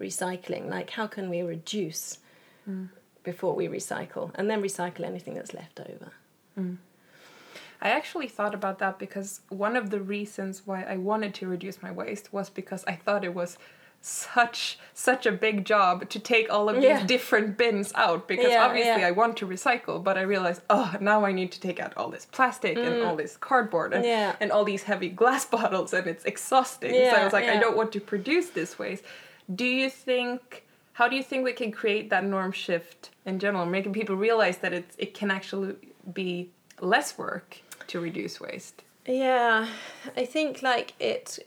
recycling. 0.00 0.70
Like 0.70 0.88
how 0.88 1.06
can 1.06 1.28
we 1.28 1.42
reduce 1.42 2.16
mm. 2.66 2.88
before 3.24 3.54
we 3.54 3.68
recycle 3.68 4.30
and 4.36 4.48
then 4.48 4.62
recycle 4.62 5.04
anything 5.04 5.34
that's 5.34 5.52
left 5.52 5.80
over. 5.80 6.12
I 7.80 7.90
actually 7.90 8.28
thought 8.28 8.54
about 8.54 8.78
that 8.80 8.98
because 8.98 9.40
one 9.48 9.76
of 9.76 9.90
the 9.90 10.00
reasons 10.00 10.62
why 10.66 10.82
I 10.82 10.96
wanted 10.96 11.34
to 11.34 11.46
reduce 11.46 11.82
my 11.82 11.92
waste 11.92 12.32
was 12.32 12.50
because 12.50 12.84
I 12.86 12.94
thought 12.94 13.24
it 13.24 13.34
was 13.34 13.56
such 14.00 14.78
such 14.94 15.26
a 15.26 15.32
big 15.32 15.64
job 15.64 16.08
to 16.08 16.20
take 16.20 16.48
all 16.52 16.68
of 16.68 16.76
these 16.76 16.84
Yeah. 16.84 17.06
different 17.06 17.56
bins 17.58 17.92
out 17.96 18.28
because 18.28 18.50
Yeah, 18.52 18.64
obviously 18.64 19.00
yeah. 19.02 19.08
I 19.08 19.10
want 19.10 19.36
to 19.38 19.46
recycle 19.46 20.02
but 20.02 20.16
I 20.16 20.22
realized 20.22 20.62
oh 20.70 20.94
now 21.00 21.24
I 21.24 21.32
need 21.32 21.50
to 21.52 21.60
take 21.60 21.80
out 21.80 21.96
all 21.96 22.08
this 22.08 22.24
plastic 22.24 22.78
and 22.78 23.02
all 23.02 23.16
this 23.16 23.36
cardboard 23.36 23.92
and, 23.92 24.04
Mm. 24.04 24.36
And 24.40 24.52
all 24.52 24.64
these 24.64 24.84
heavy 24.84 25.08
glass 25.08 25.44
bottles 25.56 25.92
and 25.92 26.06
it's 26.06 26.24
exhausting 26.24 26.92
so 26.92 27.16
I 27.20 27.24
was 27.24 27.32
like 27.32 27.46
I 27.48 27.58
don't 27.58 27.76
want 27.76 27.90
to 27.92 28.00
produce 28.00 28.50
this 28.50 28.78
waste 28.78 29.02
do 29.52 29.64
you 29.64 29.90
think 29.90 30.64
how 30.92 31.08
do 31.08 31.16
you 31.16 31.22
think 31.24 31.44
we 31.44 31.52
can 31.52 31.70
create 31.72 32.08
that 32.10 32.24
norm 32.24 32.52
shift 32.52 33.10
in 33.26 33.38
general 33.40 33.66
making 33.66 33.92
people 33.92 34.14
realize 34.14 34.58
that 34.58 34.72
it 34.72 34.86
it 34.96 35.12
can 35.12 35.30
actually 35.32 35.74
be 36.12 36.50
less 36.80 37.18
work 37.18 37.58
to 37.88 38.00
reduce 38.00 38.40
waste 38.40 38.82
Yeah, 39.06 39.66
I 40.16 40.24
think 40.24 40.62
like 40.62 40.94
it 41.00 41.38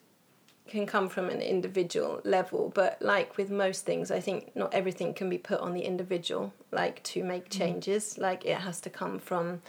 can 0.72 0.86
come 0.86 1.10
from 1.10 1.30
an 1.30 1.42
individual 1.42 2.22
level, 2.24 2.72
but 2.74 3.00
like 3.02 3.38
with 3.38 3.52
most 3.52 3.86
things, 3.86 4.10
I 4.10 4.22
think 4.22 4.56
not 4.56 4.74
everything 4.74 5.14
can 5.14 5.30
be 5.30 5.38
put 5.38 5.60
on 5.60 5.74
the 5.74 5.82
individual, 5.82 6.54
like 6.72 7.04
to 7.04 7.24
make 7.24 7.50
changes. 7.50 8.18
Like 8.18 8.46
it 8.46 8.58
has 8.58 8.80
to 8.82 8.90
come 8.90 9.20
from 9.20 9.62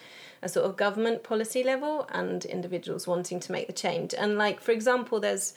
a 0.43 0.49
sort 0.49 0.64
of 0.64 0.76
government 0.76 1.25
policy 1.25 1.64
level 1.64 2.07
and 2.12 2.45
individuals 2.45 3.07
wanting 3.07 3.41
to 3.41 3.52
make 3.52 3.67
the 3.67 3.73
change. 3.73 4.14
And 4.14 4.38
like, 4.38 4.61
for 4.61 4.71
example, 4.71 5.19
there's 5.19 5.55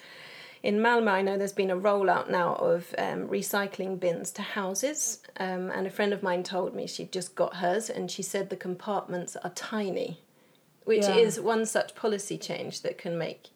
in 0.63 0.79
Malmö, 0.79 1.09
I 1.09 1.21
know 1.21 1.37
there's 1.37 1.53
been 1.53 1.69
a 1.69 1.77
rollout 1.77 2.27
now 2.27 2.55
of 2.55 2.95
um, 2.97 3.27
recycling 3.27 3.99
bins 3.99 4.31
to 4.31 4.41
houses. 4.41 5.19
Um, 5.37 5.69
and 5.69 5.85
a 5.85 5.91
friend 5.91 6.11
of 6.11 6.23
mine 6.23 6.41
told 6.41 6.73
me 6.73 6.87
she'd 6.87 7.11
just 7.11 7.35
got 7.35 7.57
hers, 7.57 7.87
and 7.87 8.09
she 8.09 8.23
said 8.23 8.49
the 8.49 8.55
compartments 8.55 9.35
are 9.43 9.51
tiny 9.51 10.21
which 10.85 11.03
Yeah. 11.03 11.17
is 11.17 11.39
one 11.39 11.65
such 11.65 11.93
policy 11.95 12.37
change 12.37 12.81
that 12.81 12.97
can 12.97 13.17
make 13.17 13.49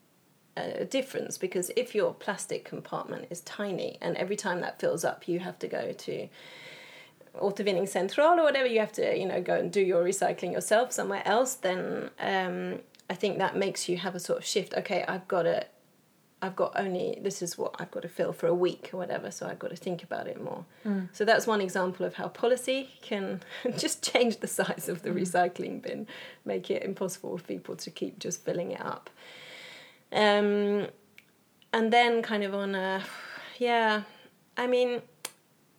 a 0.58 0.84
difference 0.84 1.38
because 1.38 1.72
if 1.78 1.96
your 1.96 2.14
plastic 2.14 2.66
compartment 2.66 3.28
is 3.30 3.40
tiny 3.42 3.98
and 4.02 4.18
every 4.18 4.36
time 4.36 4.60
that 4.62 4.80
fills 4.80 5.06
up 5.06 5.28
you 5.28 5.40
have 5.40 5.58
to 5.60 5.68
go 5.68 5.94
to 5.94 6.28
återvinning 7.36 7.88
central 7.88 8.38
or 8.40 8.44
whatever 8.44 8.68
you 8.68 8.80
have 8.80 8.92
to 8.92 9.18
you 9.18 9.26
know 9.26 9.42
go 9.42 9.56
and 9.56 9.72
do 9.72 9.80
your 9.80 10.04
recycling 10.04 10.52
yourself 10.52 10.92
somewhere 10.92 11.22
else 11.26 11.54
then 11.56 12.10
um, 12.20 12.80
i 13.10 13.14
think 13.14 13.38
that 13.38 13.56
makes 13.56 13.88
you 13.88 13.96
have 13.98 14.16
a 14.16 14.20
sort 14.20 14.40
of 14.40 14.46
shift 14.46 14.74
okay 14.74 15.06
i've 15.08 15.28
got 15.28 15.44
to 15.44 15.66
i've 16.42 16.56
got 16.56 16.72
only 16.76 17.20
this 17.22 17.42
is 17.42 17.58
what 17.58 17.76
i've 17.80 17.92
got 17.92 18.02
to 18.02 18.10
fill 18.10 18.32
for 18.32 18.48
a 18.48 18.54
week 18.54 18.90
or 18.94 18.98
whatever 18.98 19.30
so 19.30 19.46
i've 19.48 19.60
got 19.60 19.70
to 19.70 19.76
think 19.76 20.04
about 20.04 20.28
it 20.28 20.42
more. 20.42 20.66
So 21.12 21.26
that's 21.26 21.46
one 21.46 21.62
example 21.62 22.06
of 22.06 22.16
how 22.16 22.28
policy 22.30 22.90
can 23.02 23.42
just 23.78 24.04
change 24.12 24.38
the 24.38 24.48
size 24.48 24.88
of 24.88 25.02
the 25.02 25.10
recycling 25.10 25.82
bin 25.82 26.08
make 26.46 26.72
it 26.72 26.84
impossible 26.84 27.38
for 27.38 27.44
people 27.44 27.76
to 27.76 27.92
keep 27.92 28.20
just 28.20 28.44
filling 28.44 28.72
it 28.72 28.82
up. 28.82 29.10
Um, 30.12 30.88
and 31.74 31.94
then 31.94 32.22
kind 32.22 32.44
of 32.44 32.54
on 32.54 32.76
a 32.76 33.04
yeah 33.58 34.04
i 34.58 34.68
mean 34.68 35.02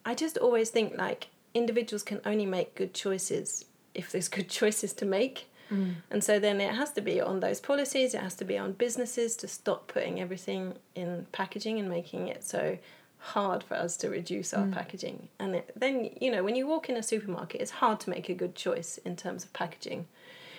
i 0.05 0.14
just 0.14 0.37
always 0.38 0.71
think 0.71 0.97
like 0.97 1.29
individuals 1.55 2.02
can 2.02 2.21
only 2.25 2.47
make 2.47 2.75
good 2.75 2.95
choices 2.95 3.64
if 3.95 4.12
there's 4.12 4.29
good 4.29 4.49
choices 4.61 4.93
to 4.93 5.05
make 5.05 5.50
Mm. 5.71 5.95
and 6.11 6.25
so 6.25 6.39
then 6.41 6.61
it 6.61 6.75
has 6.75 6.91
to 6.93 7.00
be 7.00 7.21
on 7.21 7.41
those 7.41 7.61
policies 7.61 8.12
it 8.12 8.21
has 8.21 8.35
to 8.35 8.45
be 8.45 8.59
on 8.59 8.73
businesses 8.73 9.37
to 9.37 9.47
stop 9.47 9.87
putting 9.87 10.21
everything 10.21 10.75
in 10.97 11.27
packaging 11.31 11.79
and 11.79 11.89
making 11.89 12.27
it 12.27 12.43
so 12.43 12.77
hard 13.21 13.62
for 13.62 13.75
us 13.75 13.97
to 13.99 14.09
reduce 14.09 14.55
our 14.55 14.65
mm. 14.65 14.73
packaging. 14.73 15.29
And 15.39 15.57
it, 15.57 15.71
then 15.77 16.11
you 16.21 16.31
know 16.31 16.43
when 16.43 16.57
you 16.57 16.67
walk 16.67 16.89
in 16.89 16.97
a 16.97 17.03
supermarket 17.03 17.61
it's 17.61 17.71
hard 17.71 18.00
to 18.00 18.11
make 18.11 18.29
a 18.29 18.35
good 18.35 18.55
choice 18.55 18.99
in 18.99 19.15
terms 19.15 19.45
of 19.45 19.53
packaging 19.53 20.07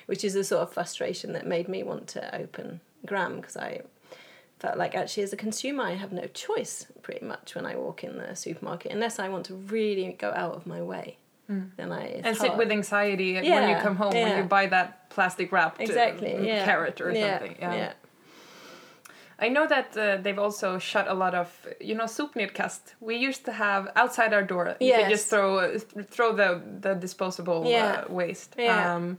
which 0.05 0.23
is 0.23 0.35
a 0.35 0.43
sort 0.43 0.61
of 0.61 0.73
frustration 0.73 1.33
that 1.33 1.47
made 1.47 1.67
me 1.67 1.83
want 1.83 2.07
to 2.07 2.35
open 2.35 2.79
Gram 3.05 3.37
because 3.37 3.57
I 3.57 3.81
felt 4.59 4.77
like 4.77 4.93
actually 4.93 5.23
as 5.23 5.33
a 5.33 5.37
consumer 5.37 5.83
I 5.83 5.93
have 5.93 6.11
no 6.11 6.27
choice 6.27 6.85
pretty 7.01 7.25
much 7.25 7.55
when 7.55 7.65
I 7.65 7.75
walk 7.75 8.03
in 8.03 8.17
the 8.17 8.35
supermarket 8.35 8.91
unless 8.91 9.19
I 9.19 9.29
want 9.29 9.45
to 9.47 9.55
really 9.55 10.11
go 10.13 10.31
out 10.35 10.53
of 10.53 10.67
my 10.67 10.81
way. 10.81 11.17
Then 11.77 11.91
I 11.91 12.03
it's 12.17 12.25
and 12.27 12.37
sit 12.37 12.53
with 12.57 12.71
anxiety 12.71 13.29
when 13.33 13.69
you 13.69 13.75
come 13.85 13.95
home 13.95 14.13
when 14.13 14.37
you 14.37 14.43
buy 14.43 14.65
that 14.67 15.09
plastic 15.15 15.51
wrapped 15.51 15.79
uh, 15.79 15.83
exactly 15.83 16.33
yeah. 16.47 16.65
carrot 16.65 16.97
or 17.01 17.11
yeah. 17.11 17.39
something. 17.39 17.55
Yeah. 17.59 17.75
yeah. 17.75 17.93
I 19.45 19.49
know 19.49 19.65
that 19.67 19.97
uh, 19.97 20.17
they've 20.23 20.37
also 20.37 20.77
shut 20.77 21.07
a 21.07 21.15
lot 21.23 21.33
of, 21.33 21.47
you 21.79 21.95
know, 21.95 22.05
sopnedkast. 22.05 22.81
We 22.99 23.15
used 23.15 23.43
to 23.45 23.51
have 23.51 23.89
outside 23.95 24.31
our 24.37 24.43
door. 24.43 24.65
You 24.79 24.91
could 24.93 25.09
Yes. 25.09 25.09
just 25.09 25.29
throw 25.31 25.57
uh, 25.57 25.79
throw 26.15 26.29
the 26.41 26.49
the 26.85 26.93
disposable 27.05 27.59
Yeah. 27.65 28.05
uh, 28.07 28.13
waste. 28.13 28.51
Yeah. 28.57 28.95
Um, 28.95 29.17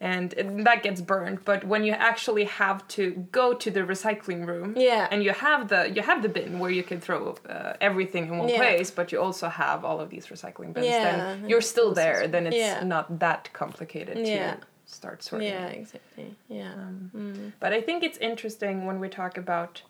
and 0.00 0.32
it, 0.34 0.64
that 0.64 0.82
gets 0.82 1.00
burned. 1.00 1.44
But 1.44 1.64
when 1.64 1.82
you 1.84 1.92
actually 1.92 2.44
have 2.44 2.86
to 2.88 3.26
go 3.32 3.52
to 3.54 3.70
the 3.70 3.80
recycling 3.80 4.46
room, 4.46 4.74
Yeah. 4.76 5.08
and 5.10 5.22
you 5.24 5.32
have 5.32 5.68
the 5.68 5.90
you 5.90 6.02
have 6.02 6.22
the 6.22 6.28
bin 6.28 6.58
where 6.60 6.70
you 6.70 6.84
can 6.84 7.00
throw 7.00 7.34
uh, 7.48 7.72
everything 7.80 8.24
in 8.28 8.38
one 8.38 8.48
Yeah. 8.48 8.58
place, 8.58 8.90
but 8.92 9.10
you 9.12 9.20
also 9.20 9.48
have 9.48 9.84
all 9.84 10.00
of 10.00 10.08
these 10.10 10.26
recycling 10.28 10.72
bins. 10.72 10.86
Yeah, 10.86 11.16
then 11.16 11.48
you're 11.48 11.60
still 11.74 11.92
there. 11.94 12.28
Then 12.28 12.46
it's 12.46 12.56
Yeah. 12.56 12.84
not 12.84 13.18
that 13.18 13.50
complicated 13.52 14.16
Yeah. 14.18 14.54
to 14.54 14.60
start 14.86 15.22
sorting. 15.24 15.48
Yeah, 15.48 15.66
exactly. 15.66 16.36
Yeah. 16.48 16.72
Um, 16.72 17.52
But 17.58 17.72
I 17.72 17.80
think 17.80 18.02
it's 18.04 18.18
interesting 18.18 18.86
when 18.86 19.00
we 19.00 19.08
talk 19.08 19.36
about. 19.36 19.82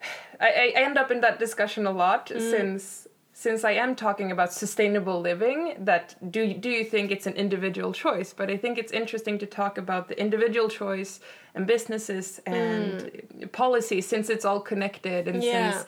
I, 0.40 0.72
I 0.76 0.80
end 0.86 0.96
up 0.96 1.10
in 1.10 1.20
that 1.22 1.40
discussion 1.40 1.84
a 1.86 1.90
lot 1.90 2.28
since 2.28 3.07
since 3.44 3.62
I 3.62 3.70
am 3.84 3.94
talking 3.94 4.32
about 4.32 4.52
sustainable 4.52 5.20
living. 5.20 5.76
That 5.78 6.16
do 6.32 6.40
you- 6.42 6.58
do 6.64 6.68
you 6.68 6.84
think 6.84 7.12
it's 7.12 7.26
an 7.32 7.34
individual 7.34 7.92
choice? 7.92 8.32
But 8.32 8.50
I 8.50 8.56
think 8.56 8.78
it's 8.78 8.90
interesting 8.92 9.38
to 9.38 9.46
talk 9.46 9.78
about 9.78 10.08
the 10.08 10.18
individual 10.26 10.68
choice 10.68 11.20
and 11.54 11.64
businesses 11.64 12.40
and 12.46 13.48
policy 13.52 14.00
since 14.00 14.28
it's 14.28 14.44
all 14.44 14.60
connected 14.60 15.28
and 15.28 15.40
Yeah. 15.44 15.70
since 15.72 15.86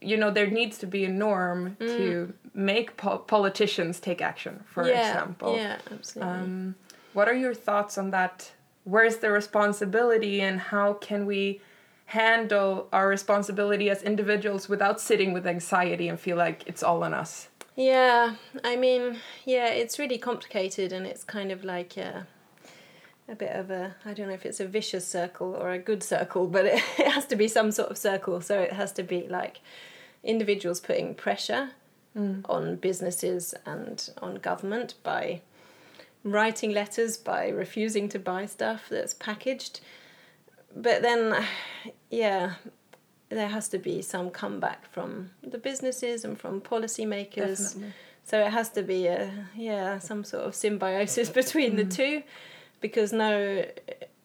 you 0.00 0.16
know 0.16 0.30
there 0.30 0.46
needs 0.60 0.78
to 0.78 0.86
be 0.86 1.04
a 1.04 1.08
norm 1.26 1.76
to 1.80 2.32
make 2.72 2.96
po- 2.96 3.18
politicians 3.36 3.98
take 3.98 4.20
action. 4.30 4.54
For 4.72 4.82
yeah. 4.86 5.08
example, 5.08 5.56
Yeah, 5.56 5.76
absolutely. 5.96 6.32
um, 6.32 6.74
what 7.12 7.26
are 7.30 7.38
your 7.44 7.54
thoughts 7.54 7.98
on 7.98 8.10
that? 8.12 8.52
Where's 8.84 9.16
the 9.24 9.30
responsibility, 9.32 10.40
and 10.48 10.56
how 10.72 10.88
can 11.08 11.26
we 11.26 11.60
handle 12.06 12.88
our 12.92 13.08
responsibility 13.08 13.90
as 13.90 14.02
individuals 14.02 14.68
without 14.68 15.00
sitting 15.00 15.32
with 15.32 15.46
anxiety 15.46 16.08
and 16.08 16.18
feel 16.18 16.36
like 16.36 16.62
it's 16.66 16.82
all 16.82 17.02
on 17.02 17.14
us? 17.14 17.48
Yeah, 17.76 18.36
I 18.62 18.76
mean, 18.76 19.18
yeah, 19.44 19.68
it's 19.68 19.98
really 19.98 20.18
complicated 20.18 20.92
and 20.92 21.06
it's 21.06 21.24
kind 21.24 21.50
of 21.50 21.64
like 21.64 21.96
a, 21.96 22.26
a 23.28 23.34
bit 23.34 23.50
of 23.50 23.70
a, 23.70 23.96
I 24.04 24.14
don't 24.14 24.28
know 24.28 24.34
if 24.34 24.46
it's 24.46 24.60
a 24.60 24.66
vicious 24.66 25.06
circle 25.06 25.54
or 25.54 25.72
a 25.72 25.78
good 25.78 26.02
circle, 26.02 26.46
but 26.46 26.66
it, 26.66 26.74
it 26.98 27.10
has 27.10 27.26
to 27.26 27.36
be 27.36 27.48
some 27.48 27.72
sort 27.72 27.90
of 27.90 27.98
circle. 27.98 28.40
So 28.40 28.60
it 28.60 28.72
has 28.72 28.92
to 28.92 29.02
be 29.02 29.26
like 29.28 29.60
individuals 30.22 30.80
putting 30.80 31.14
pressure 31.14 31.70
mm. 32.16 32.42
on 32.48 32.76
businesses 32.76 33.54
and 33.66 34.08
on 34.22 34.36
government 34.36 34.94
by 35.02 35.40
writing 36.22 36.72
letters, 36.72 37.16
by 37.16 37.48
refusing 37.48 38.08
to 38.10 38.18
buy 38.18 38.46
stuff 38.46 38.84
that's 38.88 39.14
packaged. 39.14 39.80
But 40.74 41.02
then, 41.02 41.44
yeah, 42.10 42.54
there 43.28 43.48
has 43.48 43.68
to 43.68 43.78
be 43.78 44.02
some 44.02 44.30
comeback 44.30 44.90
from 44.90 45.30
the 45.42 45.58
businesses 45.58 46.24
and 46.24 46.38
from 46.38 46.60
policymakers. 46.60 47.74
Definitely. 47.74 47.92
So 48.24 48.40
it 48.40 48.52
has 48.52 48.70
to 48.70 48.82
be 48.82 49.06
a 49.06 49.30
yeah 49.54 49.98
some 49.98 50.24
sort 50.24 50.44
of 50.44 50.54
symbiosis 50.54 51.28
between 51.42 51.76
the 51.76 51.84
mm. 51.84 51.94
two, 51.94 52.22
because 52.80 53.12
no, 53.12 53.64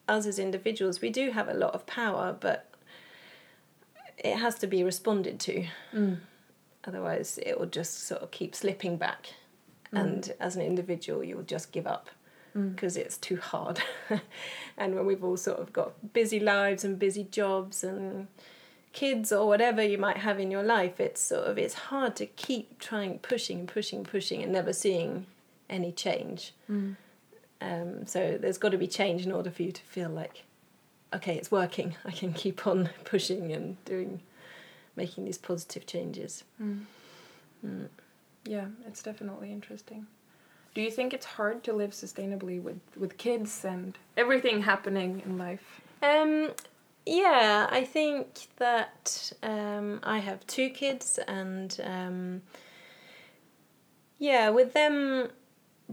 us 0.08 0.26
as 0.26 0.38
individuals 0.38 1.00
we 1.00 1.10
do 1.10 1.30
have 1.30 1.48
a 1.48 1.54
lot 1.54 1.74
of 1.74 1.86
power, 1.86 2.34
but 2.38 2.66
it 4.16 4.36
has 4.36 4.54
to 4.56 4.66
be 4.66 4.82
responded 4.82 5.38
to. 5.40 5.66
Mm. 5.94 6.18
Otherwise, 6.84 7.38
it 7.44 7.58
will 7.58 7.66
just 7.66 8.06
sort 8.06 8.22
of 8.22 8.30
keep 8.30 8.54
slipping 8.54 8.96
back, 8.96 9.34
mm. 9.92 10.00
and 10.00 10.32
as 10.40 10.56
an 10.56 10.62
individual, 10.62 11.22
you'll 11.22 11.42
just 11.42 11.70
give 11.70 11.86
up 11.86 12.08
because 12.54 12.96
it's 12.96 13.16
too 13.16 13.36
hard. 13.36 13.80
and 14.76 14.94
when 14.94 15.06
we've 15.06 15.22
all 15.22 15.36
sort 15.36 15.60
of 15.60 15.72
got 15.72 16.12
busy 16.12 16.40
lives 16.40 16.84
and 16.84 16.98
busy 16.98 17.24
jobs 17.24 17.84
and 17.84 18.28
kids 18.92 19.30
or 19.30 19.46
whatever 19.46 19.82
you 19.82 19.98
might 19.98 20.18
have 20.18 20.40
in 20.40 20.50
your 20.50 20.62
life, 20.62 21.00
it's 21.00 21.20
sort 21.20 21.46
of 21.46 21.58
it's 21.58 21.74
hard 21.74 22.16
to 22.16 22.26
keep 22.26 22.78
trying 22.78 23.18
pushing 23.18 23.60
and 23.60 23.68
pushing 23.68 23.98
and 23.98 24.08
pushing 24.08 24.42
and 24.42 24.52
never 24.52 24.72
seeing 24.72 25.26
any 25.68 25.92
change. 25.92 26.52
Mm. 26.70 26.96
Um, 27.60 28.06
so 28.06 28.38
there's 28.40 28.58
got 28.58 28.70
to 28.70 28.78
be 28.78 28.86
change 28.86 29.24
in 29.24 29.32
order 29.32 29.50
for 29.50 29.62
you 29.62 29.72
to 29.72 29.82
feel 29.82 30.08
like, 30.08 30.44
okay, 31.14 31.36
it's 31.36 31.50
working. 31.50 31.94
I 32.04 32.10
can 32.10 32.32
keep 32.32 32.66
on 32.66 32.90
pushing 33.04 33.52
and 33.52 33.82
doing, 33.84 34.20
making 34.96 35.24
these 35.24 35.38
positive 35.38 35.86
changes. 35.86 36.44
Mm. 36.60 36.80
Mm. 37.64 37.88
Yeah, 38.44 38.66
it's 38.86 39.02
definitely 39.02 39.52
interesting. 39.52 40.06
Do 40.74 40.82
you 40.82 40.90
think 40.90 41.12
it's 41.12 41.26
hard 41.26 41.64
to 41.64 41.72
live 41.72 41.90
sustainably 41.90 42.62
with, 42.62 42.80
with 42.96 43.18
kids 43.18 43.64
and 43.64 43.98
everything 44.16 44.62
happening 44.62 45.22
in 45.24 45.36
life? 45.36 45.80
Um, 46.02 46.52
yeah, 47.06 47.66
I 47.70 47.84
think 47.84 48.48
that 48.58 49.32
um, 49.42 50.00
I 50.02 50.18
have 50.18 50.46
two 50.46 50.70
kids, 50.70 51.18
and 51.26 51.76
um, 51.82 52.42
yeah, 54.18 54.50
with 54.50 54.72
them, 54.72 55.30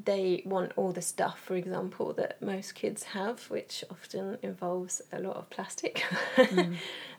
they 0.06 0.44
want 0.46 0.74
all 0.76 0.92
the 0.92 1.02
stuff, 1.02 1.40
for 1.40 1.56
example, 1.56 2.14
that 2.14 2.42
most 2.42 2.76
kids 2.76 3.04
have, 3.04 3.50
which 3.50 3.84
often 3.90 4.38
involves 4.44 5.02
a 5.12 5.20
lot 5.20 5.38
of 5.38 5.50
plastic. 5.50 6.04
Mm. 6.38 6.76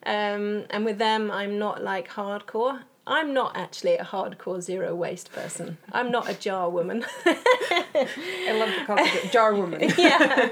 um, 0.07 0.65
and 0.71 0.85
with 0.85 0.99
them, 0.99 1.31
I'm 1.31 1.59
not 1.59 1.83
like 1.83 2.09
hardcore. 2.09 2.83
I'm 3.09 3.33
not 3.33 3.57
actually 3.57 3.95
a 3.95 4.05
hardcore 4.05 4.61
zero 4.61 4.95
waste 4.95 5.33
person. 5.33 5.79
I'm 5.93 6.11
not 6.11 6.29
a 6.29 6.35
jar 6.35 6.69
woman. 6.69 7.05
I 7.25 8.55
love 8.59 8.69
the 8.79 8.85
concept 8.87 9.25
of 9.25 9.31
jar 9.31 9.55
woman. 9.55 9.81
yeah. 9.99 10.51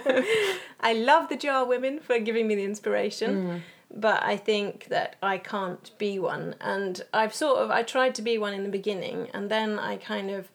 I 0.80 0.94
love 0.94 1.28
the 1.28 1.36
jar 1.36 1.66
women 1.66 2.00
for 2.00 2.18
giving 2.18 2.48
me 2.48 2.54
the 2.54 2.64
inspiration. 2.64 3.30
Mm. 3.36 3.60
But 3.94 4.22
I 4.22 4.38
think 4.38 4.86
that 4.86 5.16
I 5.22 5.36
can't 5.36 5.90
be 5.98 6.18
one. 6.18 6.54
And 6.60 7.02
I've 7.12 7.34
sort 7.34 7.58
of 7.58 7.70
I 7.70 7.82
tried 7.82 8.14
to 8.16 8.22
be 8.22 8.38
one 8.38 8.54
in 8.54 8.62
the 8.62 8.70
beginning 8.70 9.28
and 9.34 9.50
then 9.50 9.78
I 9.78 9.96
kind 9.96 10.30
of 10.30 10.48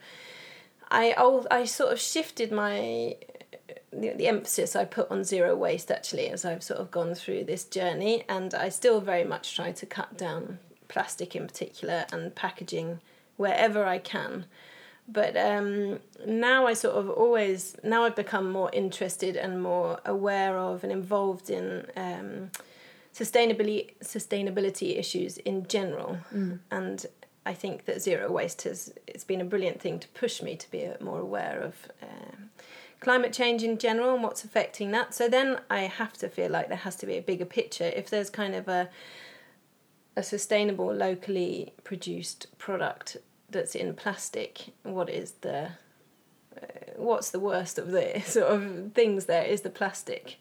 I 0.89 1.13
I 1.51 1.65
sort 1.65 1.93
of 1.93 1.99
shifted 1.99 2.51
my 2.51 3.15
the, 3.93 4.13
the 4.13 4.27
emphasis 4.27 4.75
I 4.75 4.85
put 4.85 5.11
on 5.11 5.23
zero 5.23 5.55
waste 5.55 5.91
actually 5.91 6.29
as 6.29 6.45
I've 6.45 6.63
sort 6.63 6.79
of 6.79 6.91
gone 6.91 7.13
through 7.13 7.43
this 7.43 7.63
journey 7.63 8.23
and 8.27 8.53
I 8.53 8.69
still 8.69 9.01
very 9.01 9.23
much 9.23 9.55
try 9.55 9.71
to 9.71 9.85
cut 9.85 10.17
down 10.17 10.59
plastic 10.91 11.35
in 11.35 11.47
particular 11.47 12.05
and 12.11 12.35
packaging 12.35 12.99
wherever 13.37 13.85
I 13.85 13.97
can. 13.97 14.45
But 15.07 15.35
um, 15.35 15.99
now 16.27 16.67
I 16.67 16.73
sort 16.73 16.95
of 16.95 17.09
always 17.09 17.75
now 17.83 18.03
I've 18.03 18.15
become 18.15 18.51
more 18.51 18.69
interested 18.71 19.35
and 19.35 19.63
more 19.63 19.99
aware 20.05 20.57
of 20.57 20.83
and 20.83 20.91
involved 20.91 21.49
in 21.49 21.87
um, 21.95 22.51
sustainability 23.13 23.93
sustainability 24.03 24.99
issues 24.99 25.37
in 25.37 25.65
general. 25.67 26.17
Mm. 26.33 26.59
And 26.69 27.05
I 27.45 27.53
think 27.53 27.85
that 27.85 28.01
zero 28.01 28.31
waste 28.31 28.61
has 28.63 28.93
it's 29.07 29.23
been 29.23 29.41
a 29.41 29.45
brilliant 29.45 29.81
thing 29.81 29.99
to 29.99 30.07
push 30.09 30.41
me 30.41 30.55
to 30.55 30.71
be 30.71 30.87
more 30.99 31.19
aware 31.19 31.59
of 31.61 31.73
um, 32.03 32.49
climate 32.99 33.33
change 33.33 33.63
in 33.63 33.77
general 33.77 34.13
and 34.13 34.23
what's 34.23 34.43
affecting 34.43 34.91
that. 34.91 35.13
So 35.13 35.27
then 35.27 35.59
I 35.69 35.81
have 35.81 36.13
to 36.19 36.29
feel 36.29 36.51
like 36.51 36.67
there 36.67 36.77
has 36.77 36.95
to 36.97 37.05
be 37.05 37.17
a 37.17 37.21
bigger 37.21 37.45
picture. 37.45 37.91
If 37.95 38.09
there's 38.09 38.29
kind 38.29 38.55
of 38.55 38.67
a 38.67 38.89
a 40.15 40.23
sustainable, 40.23 40.93
locally 40.93 41.73
produced 41.83 42.47
product 42.57 43.17
that's 43.49 43.75
in 43.75 43.93
plastic, 43.93 44.73
what 44.83 45.09
is 45.09 45.31
the 45.41 45.69
uh, 46.61 46.65
what's 46.97 47.31
the 47.31 47.39
worst 47.39 47.77
of 47.77 47.91
the 47.91 48.21
sort 48.25 48.51
of 48.51 48.91
things 48.93 49.25
there 49.25 49.45
is 49.45 49.61
the 49.61 49.69
plastic 49.69 50.37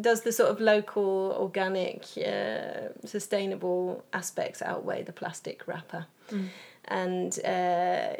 does 0.00 0.22
the 0.22 0.32
sort 0.32 0.50
of 0.50 0.60
local 0.60 1.34
organic 1.38 2.04
uh, 2.18 2.88
sustainable 3.06 4.04
aspects 4.12 4.62
outweigh 4.62 5.02
the 5.02 5.12
plastic 5.12 5.66
wrapper 5.66 6.06
Mm. 6.30 6.48
and 6.84 7.38
uh, 7.44 8.14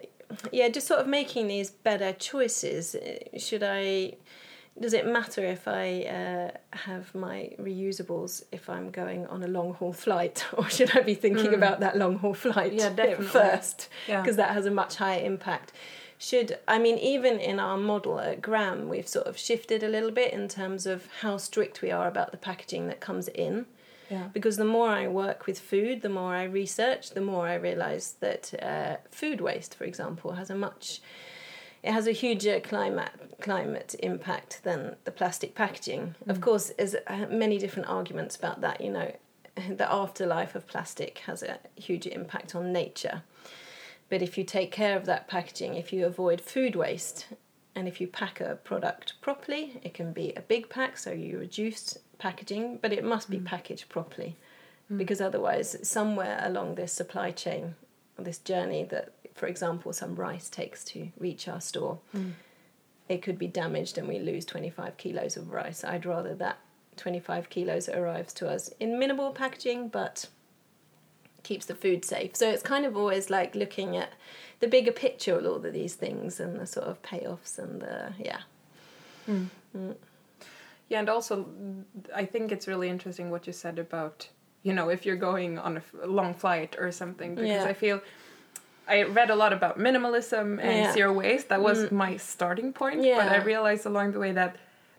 yeah 0.51 0.69
just 0.71 0.87
sort 0.87 1.01
of 1.01 1.07
making 1.07 1.47
these 1.49 1.71
better 1.71 2.13
choices 2.15 2.97
should 3.37 3.63
i 3.63 4.15
does 4.81 4.93
it 4.93 5.07
matter 5.07 5.45
if 5.45 5.67
i 5.69 6.03
uh, 6.03 6.51
have 6.77 7.15
my 7.15 7.51
reusables 7.59 8.43
if 8.53 8.69
i'm 8.71 8.91
going 8.91 9.27
on 9.27 9.43
a 9.43 9.49
long 9.49 9.75
haul 9.75 9.93
flight 9.93 10.45
or 10.57 10.69
should 10.69 10.97
i 10.97 11.01
be 11.01 11.15
thinking 11.15 11.47
Mm. 11.51 11.55
about 11.55 11.81
that 11.81 11.97
long 11.97 12.19
haul 12.19 12.35
flight 12.35 12.73
Yeah, 12.73 12.91
definitely. 13.03 13.27
first 13.27 13.88
Yeah. 14.07 14.21
because 14.23 14.37
that 14.37 14.51
has 14.51 14.67
a 14.67 14.71
much 14.71 14.97
higher 14.97 15.23
impact 15.25 15.73
should 16.19 16.59
i 16.67 16.79
mean 16.79 16.99
even 16.99 17.38
in 17.38 17.61
our 17.61 17.77
model 17.77 18.19
at 18.21 18.41
gram 18.43 18.88
we've 18.88 19.07
sort 19.09 19.27
of 19.27 19.38
shifted 19.38 19.83
a 19.83 19.88
little 19.88 20.11
bit 20.11 20.33
in 20.33 20.49
terms 20.49 20.87
of 20.87 21.07
how 21.23 21.37
strict 21.37 21.81
we 21.83 21.91
are 21.91 22.09
about 22.09 22.31
the 22.33 22.37
packaging 22.38 22.88
that 22.88 23.01
comes 23.01 23.29
in 23.29 23.67
Yeah. 24.11 24.29
because 24.33 24.57
the 24.57 24.64
more 24.77 24.88
I 25.03 25.07
work 25.07 25.41
with 25.47 25.59
food, 25.61 26.01
the 26.01 26.09
more 26.21 26.33
I 26.43 26.45
research, 26.45 27.11
the 27.11 27.21
more 27.21 27.45
I 27.55 27.57
realize 27.69 28.07
that 28.27 28.45
uh, 28.73 28.97
food 29.11 29.38
waste, 29.49 29.75
for 29.79 29.85
example, 29.85 30.33
has 30.41 30.49
a 30.51 30.55
much 30.55 31.01
it 31.83 31.93
has 31.93 32.07
a 32.07 32.12
huger 32.12 32.61
climate 32.61 33.11
climate 33.41 33.95
impact 34.01 34.61
than 34.64 34.97
the 35.05 35.12
plastic 35.12 35.55
packaging. 35.55 36.14
Of 36.27 36.38
mm. 36.38 36.43
course, 36.43 36.73
there's 36.77 36.97
uh, 37.07 37.27
many 37.31 37.59
different 37.59 37.88
arguments 37.88 38.35
about 38.35 38.61
that. 38.62 38.81
You 38.81 38.91
know, 38.91 39.12
the 39.69 39.91
afterlife 39.91 40.55
of 40.55 40.67
plastic 40.67 41.19
has 41.19 41.43
a 41.43 41.59
huge 41.77 42.07
impact 42.07 42.55
on 42.55 42.73
nature. 42.73 43.23
But 44.09 44.23
if 44.23 44.38
you 44.38 44.45
take 44.45 44.73
care 44.73 44.97
of 44.97 45.05
that 45.05 45.29
packaging, 45.29 45.75
if 45.75 45.93
you 45.93 46.07
avoid 46.07 46.41
food 46.41 46.75
waste, 46.75 47.27
and 47.75 47.87
if 47.87 48.01
you 48.01 48.09
pack 48.09 48.41
a 48.41 48.57
product 48.57 49.12
properly, 49.21 49.81
it 49.85 49.95
can 49.95 50.12
be 50.12 50.33
a 50.35 50.41
big 50.41 50.69
pack, 50.69 50.97
so 50.97 51.12
you 51.12 51.38
reduce 51.38 51.99
packaging, 52.19 52.79
but 52.83 52.93
it 52.93 53.05
must 53.05 53.31
be 53.31 53.38
mm. 53.38 53.45
packaged 53.45 53.88
properly. 53.88 54.37
Mm. 54.91 54.99
Because 54.99 55.21
otherwise, 55.21 55.77
somewhere 55.83 56.41
along 56.43 56.75
this 56.75 56.93
supply 56.93 57.31
chain, 57.31 57.77
this 58.19 58.38
journey 58.38 58.85
that, 58.85 59.12
for 59.38 59.46
example, 59.46 59.92
some 59.92 60.14
rice 60.16 60.48
takes 60.51 60.85
to 60.85 61.11
reach 61.18 61.48
our 61.48 61.61
store, 61.61 61.98
Mm. 62.14 62.33
it 63.09 63.22
could 63.22 63.38
be 63.38 63.46
damaged 63.46 63.96
and 63.96 64.07
we 64.09 64.18
lose 64.18 64.44
25 64.44 64.96
kilos 64.96 65.37
of 65.37 65.51
rice. 65.51 65.85
I'd 65.85 66.05
rather 66.05 66.35
that 66.35 66.59
25 66.96 67.48
kilos 67.48 67.88
arrives 67.88 68.33
to 68.35 68.48
us 68.48 68.70
in 68.81 68.98
minimal 68.98 69.31
packaging, 69.33 69.88
but 69.88 70.27
keeps 71.44 71.66
the 71.66 71.74
food 71.74 72.05
safe. 72.05 72.35
So 72.37 72.51
it's 72.51 72.62
kind 72.62 72.85
of 72.85 72.96
always 72.96 73.31
like 73.31 73.55
looking 73.55 73.96
at 73.96 74.12
the 74.61 74.66
bigger 74.66 74.92
picture 74.92 75.38
of 75.38 75.46
all 75.46 75.64
of 75.64 75.72
these 75.72 75.94
things 75.94 76.40
and 76.40 76.59
the 76.61 76.66
sort 76.66 76.87
of 76.88 77.01
payoffs 77.03 77.59
and 77.59 77.81
the 77.81 78.12
yeah. 78.18 78.40
Mm. 79.29 79.46
Mm. 79.77 79.94
Yeah, 80.88 80.98
and 81.01 81.09
also 81.09 81.46
I 82.14 82.24
think 82.27 82.51
it's 82.51 82.66
really 82.66 82.88
interesting 82.88 83.31
what 83.31 83.46
you 83.46 83.53
said 83.53 83.79
about 83.79 84.29
you 84.64 84.72
know 84.74 84.88
if 84.88 85.07
you're 85.07 85.16
going 85.31 85.59
on 85.59 85.81
a 86.03 86.07
long 86.07 86.35
flight 86.35 86.74
or 86.79 86.90
something 86.90 87.35
because 87.37 87.48
Yeah. 87.48 87.64
I 87.64 87.72
feel 87.74 88.01
I 88.88 89.03
read 89.03 89.31
a 89.31 89.35
lot 89.37 89.53
about 89.53 89.79
minimalism 89.79 90.59
and 90.61 90.77
Yeah. 90.79 90.92
zero 90.92 91.12
waste. 91.12 91.48
That 91.51 91.61
was 91.61 91.79
Mm. 91.87 91.92
my 91.92 92.16
starting 92.16 92.72
point, 92.72 93.01
but 93.03 93.29
I 93.29 93.42
realized 93.42 93.85
along 93.87 94.12
the 94.12 94.18
way 94.18 94.33
that 94.33 94.57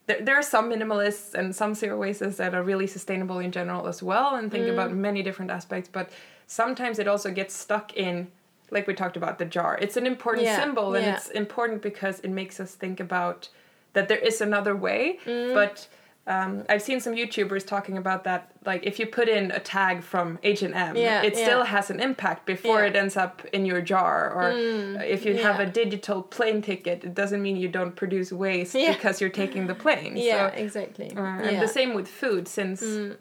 there, 0.08 0.22
there 0.22 0.36
are 0.36 0.44
some 0.44 0.70
minimalists 0.72 1.34
and 1.34 1.56
some 1.56 1.74
zero 1.76 1.98
wasters 1.98 2.38
that 2.38 2.54
are 2.56 2.64
really 2.64 2.88
sustainable 2.88 3.40
in 3.40 3.52
general 3.52 3.88
as 3.88 4.02
well 4.02 4.36
and 4.36 4.52
think 4.52 4.66
Mm. 4.66 4.74
about 4.74 4.92
many 4.92 5.22
different 5.24 5.52
aspects. 5.52 5.90
But 5.92 6.10
sometimes 6.48 6.98
it 7.00 7.08
also 7.08 7.30
gets 7.32 7.54
stuck 7.56 7.96
in, 7.96 8.28
like 8.72 8.88
we 8.88 8.94
talked 8.96 9.18
about 9.18 9.38
the 9.38 9.46
jar. 9.46 9.78
It's 9.82 9.98
an 9.98 10.08
important 10.08 10.46
Yeah, 10.46 10.60
symbol 10.60 10.96
and 10.96 11.06
yeah. 11.06 11.16
it's 11.16 11.30
important 11.30 11.82
because 11.82 12.20
it 12.22 12.30
makes 12.32 12.60
us 12.60 12.74
think 12.76 13.00
about 13.00 13.50
that 13.94 14.08
there 14.08 14.18
is 14.18 14.42
another 14.42 14.76
way. 14.76 15.20
Mm. 15.26 15.54
But 15.54 15.88
um, 16.30 16.64
I've 16.70 16.82
seen 16.82 17.00
some 17.02 17.14
YouTubers 17.16 17.66
talking 17.66 17.98
about 17.98 18.24
that. 18.26 18.52
Like 18.66 18.82
if 18.86 19.00
you 19.00 19.06
put 19.08 19.28
in 19.28 19.52
a 19.52 19.60
tag 19.60 20.04
from 20.04 20.38
H 20.44 20.62
and 20.62 20.74
M, 20.76 20.96
Yeah, 20.96 21.24
it 21.24 21.36
still 21.36 21.64
has 21.64 21.90
an 21.90 22.00
impact 22.00 22.46
before 22.46 22.82
Yeah. 22.82 22.90
it 22.90 22.96
ends 22.96 23.18
up 23.18 23.36
in 23.52 23.66
your 23.66 23.82
jar. 23.82 24.32
Or 24.38 24.52
Mm, 24.54 25.04
if 25.16 25.26
you 25.26 25.34
have 25.48 25.60
a 25.60 25.66
digital 25.66 26.22
plane 26.22 26.62
ticket, 26.62 27.04
it 27.04 27.14
doesn't 27.16 27.42
mean 27.42 27.56
you 27.58 27.68
don't 27.80 27.96
produce 27.96 28.32
waste 28.32 28.76
Yeah. 28.76 28.94
because 28.94 29.20
you're 29.22 29.36
taking 29.44 29.68
the 29.68 29.76
plane. 29.76 30.14
Yeah, 30.30 30.52
So, 30.52 30.58
exactly. 30.66 31.08
uh, 31.18 31.22
yeah. 31.24 31.40
And 31.48 31.62
the 31.62 31.68
same 31.80 31.94
with 31.96 32.08
food, 32.08 32.48
since 32.48 32.82
Mm. 32.84 33.18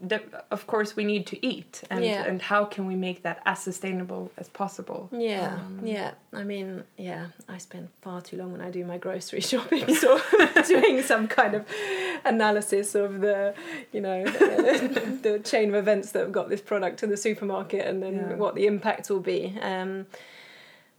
The, 0.00 0.22
of 0.50 0.66
course 0.66 0.94
we 0.94 1.04
need 1.04 1.26
to 1.26 1.44
eat, 1.46 1.82
and 1.90 2.04
Yeah. 2.04 2.24
and 2.24 2.40
how 2.40 2.64
can 2.64 2.86
we 2.86 2.94
make 2.94 3.22
that 3.22 3.42
as 3.44 3.58
sustainable 3.60 4.30
as 4.38 4.48
possible? 4.48 5.08
Yeah, 5.12 5.54
Um, 5.54 5.80
yeah. 5.84 6.12
I 6.32 6.44
mean, 6.44 6.84
yeah, 6.96 7.26
I 7.48 7.58
spend 7.58 7.88
far 8.02 8.20
too 8.20 8.36
long 8.36 8.52
when 8.52 8.60
I 8.60 8.70
do 8.70 8.84
my 8.84 8.98
grocery 8.98 9.40
shopping, 9.52 9.92
so 9.94 10.20
doing 10.68 11.02
some 11.02 11.26
kind 11.26 11.54
of 11.54 11.66
analysis 12.24 12.94
of 12.94 13.20
the, 13.20 13.54
you 13.92 14.00
know, 14.00 14.24
the 14.24 15.40
chain 15.44 15.68
of 15.70 15.74
events 15.74 16.12
that 16.12 16.20
have 16.20 16.32
got 16.32 16.48
this 16.48 16.60
product 16.60 16.98
to 17.00 17.06
the 17.06 17.16
supermarket 17.16 17.86
and 17.86 18.02
then 18.02 18.14
Yeah. 18.14 18.34
what 18.36 18.54
the 18.54 18.66
impact 18.66 19.10
will 19.10 19.20
be. 19.20 19.58
Um, 19.60 20.06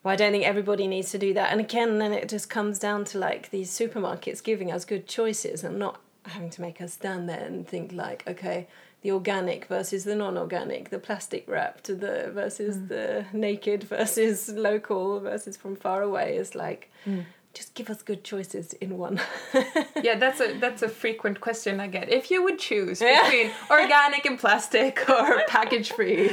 well, 0.03 0.13
I 0.13 0.15
don't 0.15 0.31
think 0.31 0.45
everybody 0.45 0.87
needs 0.87 1.11
to 1.11 1.17
do 1.17 1.33
that. 1.33 1.51
And 1.51 1.59
again, 1.59 1.99
then 1.99 2.13
it 2.13 2.29
just 2.29 2.49
comes 2.49 2.79
down 2.79 3.03
to 3.05 3.17
like 3.17 3.49
these 3.51 3.69
supermarkets 3.69 4.41
giving 4.43 4.71
us 4.71 4.85
good 4.85 5.07
choices 5.07 5.63
and 5.63 5.77
not 5.77 5.99
having 6.23 6.49
to 6.51 6.61
make 6.61 6.79
us 6.81 6.93
stand 6.93 7.27
there 7.27 7.43
and 7.45 7.67
think 7.67 7.91
like, 7.91 8.23
okay, 8.27 8.67
the 9.01 9.11
organic 9.11 9.65
versus 9.65 10.03
the 10.03 10.15
non-organic, 10.15 10.89
the 10.89 10.99
plastic 10.99 11.47
wrapped, 11.47 11.85
the 11.87 12.29
versus 12.33 12.87
the 12.87 13.25
naked 13.33 13.83
versus 13.83 14.49
local 14.69 15.19
versus 15.21 15.55
from 15.57 15.75
far 15.75 16.01
away 16.01 16.35
is 16.37 16.53
like 16.55 16.91
Mm. 17.05 17.23
just 17.53 17.73
give 17.75 17.89
us 17.89 18.01
good 18.01 18.23
choices 18.23 18.73
in 18.73 18.97
one. 18.97 19.19
yeah, 20.03 20.15
that's 20.17 20.41
a 20.41 20.53
that's 20.59 20.81
a 20.81 20.89
frequent 20.89 21.39
question 21.39 21.79
I 21.79 21.87
get. 21.87 22.09
If 22.09 22.29
you 22.31 22.43
would 22.43 22.59
choose 22.59 22.99
between 22.99 23.51
organic 23.71 24.25
and 24.25 24.37
plastic 24.37 25.09
or 25.09 25.43
package 25.47 25.91
free, 25.93 26.29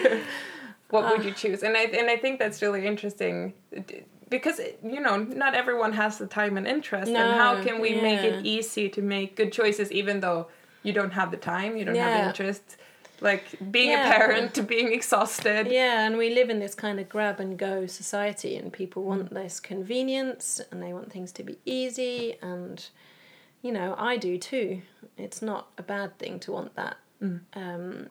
what 0.91 1.05
would 1.11 1.25
you 1.25 1.33
choose? 1.33 1.63
And 1.63 1.77
I 1.77 1.85
and 2.01 2.11
I 2.11 2.17
think 2.17 2.39
that's 2.41 2.61
really 2.63 2.85
interesting 2.87 3.55
because 4.29 4.61
you 4.83 5.01
know 5.01 5.17
not 5.19 5.55
everyone 5.55 5.93
has 5.93 6.19
the 6.19 6.27
time 6.27 6.57
and 6.57 6.67
interest 6.67 7.11
No, 7.13 7.21
and 7.21 7.41
how 7.41 7.63
can 7.63 7.81
we 7.81 7.91
make 7.95 8.21
it 8.25 8.45
easy 8.45 8.89
to 8.89 9.01
make 9.03 9.37
good 9.37 9.53
choices 9.53 9.93
even 9.93 10.21
though 10.21 10.49
you 10.87 10.93
don't 10.93 11.13
have 11.21 11.31
the 11.31 11.37
time 11.55 11.71
you 11.79 11.85
don't 11.85 11.97
have 12.07 12.21
the 12.23 12.27
interest 12.29 12.77
like 13.21 13.45
being 13.77 13.91
Yeah. 13.91 14.09
a 14.09 14.13
parent 14.19 14.53
being 14.75 14.93
exhausted 14.99 15.63
Yeah, 15.81 16.07
and 16.07 16.17
we 16.23 16.29
live 16.39 16.49
in 16.55 16.59
this 16.65 16.75
kind 16.75 16.99
of 17.01 17.07
grab 17.09 17.41
and 17.41 17.59
go 17.59 17.87
society, 18.03 18.53
and 18.61 18.67
people 18.83 19.03
want 19.11 19.33
this 19.41 19.55
convenience 19.61 20.61
and 20.71 20.83
they 20.83 20.93
want 20.93 21.09
things 21.15 21.33
to 21.39 21.43
be 21.51 21.57
easy, 21.65 22.37
and 22.53 22.77
you 23.63 23.73
know, 23.73 23.95
I 24.11 24.17
do 24.29 24.39
too. 24.39 24.83
It's 25.17 25.41
not 25.51 25.63
a 25.79 25.83
bad 25.83 26.11
thing 26.21 26.39
to 26.45 26.53
want 26.53 26.73
that, 26.77 26.97
um, 27.55 28.09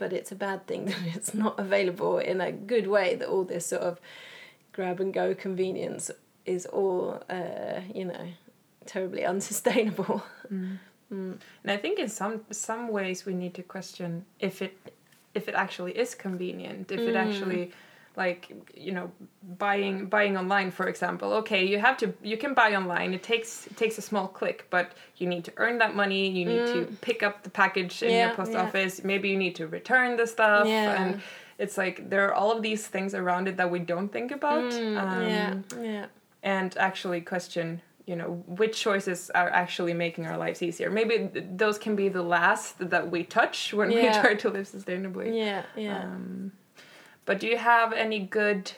but 0.00 0.12
it's 0.12 0.32
a 0.32 0.36
bad 0.48 0.66
thing 0.66 0.82
that 0.92 1.04
it's 1.16 1.32
not 1.32 1.54
available 1.58 2.18
in 2.18 2.40
a 2.40 2.50
good 2.52 2.86
way. 2.88 3.14
That 3.18 3.28
all 3.28 3.44
this 3.44 3.66
sort 3.66 3.82
of 3.90 4.00
grab 4.72 5.00
and 5.00 5.14
go 5.14 5.26
convenience 5.34 6.10
is 6.44 6.66
all, 6.66 7.22
uh, 7.30 7.80
you 7.94 8.04
know, 8.04 8.26
terribly 8.84 9.24
unsustainable. 9.32 10.22
Mm. 11.12 11.38
and 11.62 11.70
i 11.70 11.76
think 11.76 11.98
in 11.98 12.08
some 12.08 12.42
some 12.50 12.88
ways 12.88 13.24
we 13.24 13.34
need 13.34 13.54
to 13.54 13.62
question 13.62 14.26
if 14.40 14.60
it 14.60 14.76
if 15.34 15.48
it 15.48 15.54
actually 15.54 15.92
is 15.92 16.14
convenient 16.14 16.92
if 16.92 17.00
it 17.00 17.14
mm. 17.14 17.24
actually 17.24 17.72
like 18.18 18.52
you 18.74 18.92
know 18.92 19.10
buying 19.58 20.06
buying 20.06 20.36
online 20.36 20.70
for 20.70 20.88
example. 20.88 21.32
Okay 21.34 21.64
you 21.64 21.78
have 21.78 21.96
to 21.98 22.12
you 22.22 22.36
can 22.36 22.52
buy 22.52 22.74
online. 22.74 23.14
It 23.14 23.22
takes 23.22 23.66
it 23.68 23.76
takes 23.76 23.96
a 23.96 24.02
small 24.02 24.26
click 24.26 24.66
but 24.70 24.92
you 25.16 25.26
need 25.28 25.44
to 25.44 25.52
earn 25.56 25.78
that 25.78 25.94
money. 25.94 26.28
You 26.28 26.44
need 26.44 26.66
to 26.74 26.80
mm. 26.86 27.00
pick 27.00 27.22
up 27.22 27.44
the 27.44 27.50
package 27.50 28.02
in 28.02 28.10
your 28.10 28.34
post 28.34 28.52
yeah. 28.52 28.62
office. 28.62 29.04
Maybe 29.04 29.28
you 29.30 29.38
need 29.38 29.54
to 29.54 29.68
return 29.68 30.16
the 30.16 30.26
stuff. 30.26 30.66
Yeah. 30.66 31.00
and 31.00 31.22
it's 31.58 31.78
like 31.78 32.10
there 32.10 32.26
are 32.26 32.34
all 32.34 32.50
of 32.52 32.60
these 32.62 32.86
things 32.86 33.14
around 33.14 33.48
it 33.48 33.56
that 33.56 33.70
we 33.70 33.78
don't 33.78 34.10
think 34.12 34.30
about. 34.32 34.72
Um, 34.72 35.22
yeah, 35.34 35.54
yeah. 35.80 36.06
and 36.42 36.76
actually 36.76 37.20
question 37.20 37.80
you 38.08 38.16
know 38.16 38.30
which 38.60 38.76
choices 38.80 39.30
are 39.40 39.50
actually 39.62 39.92
making 39.94 40.24
our 40.26 40.38
lives 40.44 40.62
easier 40.62 40.88
maybe 40.90 41.16
th- 41.32 41.44
those 41.62 41.76
can 41.84 41.94
be 42.02 42.08
the 42.08 42.22
last 42.36 42.66
that 42.90 43.04
we 43.10 43.20
touch 43.22 43.58
when 43.78 43.88
we 43.90 44.02
try 44.22 44.34
to 44.34 44.48
live 44.56 44.66
sustainably 44.66 45.28
Yeah, 45.46 45.62
yeah. 45.76 46.02
um, 46.04 46.52
but 47.26 47.38
do 47.40 47.46
you 47.46 47.58
have 47.58 47.92
any 47.92 48.20
good 48.20 48.72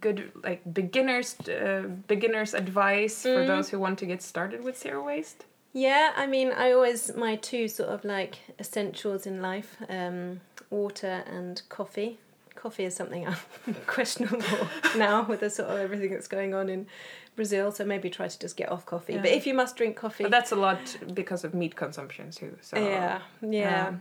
good 0.00 0.30
like 0.42 0.60
beginners 0.72 1.36
uh, 1.48 1.82
beginners 2.06 2.54
advice 2.54 3.22
for 3.22 3.42
Mm. 3.42 3.46
those 3.46 3.66
who 3.70 3.78
want 3.78 3.98
to 3.98 4.06
get 4.06 4.22
started 4.22 4.60
with 4.64 4.76
zero 4.78 5.00
waste 5.04 5.44
Yeah, 5.74 6.12
I 6.22 6.26
mean, 6.26 6.48
I 6.64 6.72
always 6.76 7.00
my 7.16 7.36
two 7.50 7.66
sort 7.68 7.88
of 7.94 8.04
like 8.04 8.34
essentials 8.58 9.26
in 9.26 9.36
life: 9.50 9.70
um, 9.88 10.40
water 10.70 11.16
and 11.26 11.62
coffee. 11.68 12.18
Coffee 12.62 12.84
is 12.84 12.94
something 12.94 13.26
I'm 13.26 13.74
questionable 13.88 14.68
now 14.96 15.24
with 15.24 15.40
the 15.40 15.50
sort 15.50 15.68
of 15.70 15.78
everything 15.78 16.12
that's 16.12 16.28
going 16.28 16.54
on 16.54 16.68
in 16.68 16.86
Brazil. 17.34 17.72
So 17.72 17.84
maybe 17.84 18.08
try 18.08 18.28
to 18.28 18.38
just 18.38 18.56
get 18.56 18.70
off 18.70 18.86
coffee. 18.86 19.16
But 19.16 19.32
if 19.32 19.48
you 19.48 19.54
must 19.54 19.76
drink 19.76 19.96
coffee, 19.96 20.22
but 20.22 20.30
that's 20.30 20.52
a 20.52 20.56
lot 20.56 20.96
because 21.12 21.42
of 21.42 21.54
meat 21.54 21.74
consumption 21.74 22.30
too 22.30 22.56
so 22.60 22.76
yeah, 22.78 23.20
yeah. 23.40 23.88
um, 23.88 24.00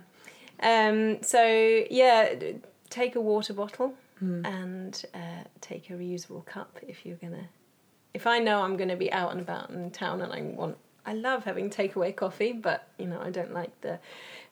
Um, 0.61 1.23
so 1.23 1.43
yeah, 1.89 2.35
take 2.91 3.15
a 3.15 3.21
water 3.21 3.53
bottle 3.53 3.95
mm. 4.23 4.45
and 4.45 5.05
uh, 5.15 5.43
take 5.59 5.89
a 5.89 5.93
reusable 5.93 6.45
cup 6.45 6.77
if 6.87 7.03
you're 7.03 7.17
gonna. 7.17 7.49
If 8.13 8.27
I 8.27 8.37
know 8.37 8.61
I'm 8.61 8.77
gonna 8.77 8.95
be 8.95 9.11
out 9.11 9.31
and 9.31 9.41
about 9.41 9.71
in 9.71 9.89
town 9.89 10.21
and 10.21 10.31
I 10.31 10.41
want, 10.41 10.77
I 11.03 11.13
love 11.13 11.45
having 11.45 11.71
takeaway 11.71 12.15
coffee, 12.15 12.51
but 12.51 12.89
you 12.99 13.07
know 13.07 13.19
I 13.19 13.31
don't 13.31 13.55
like 13.55 13.81
the 13.81 13.97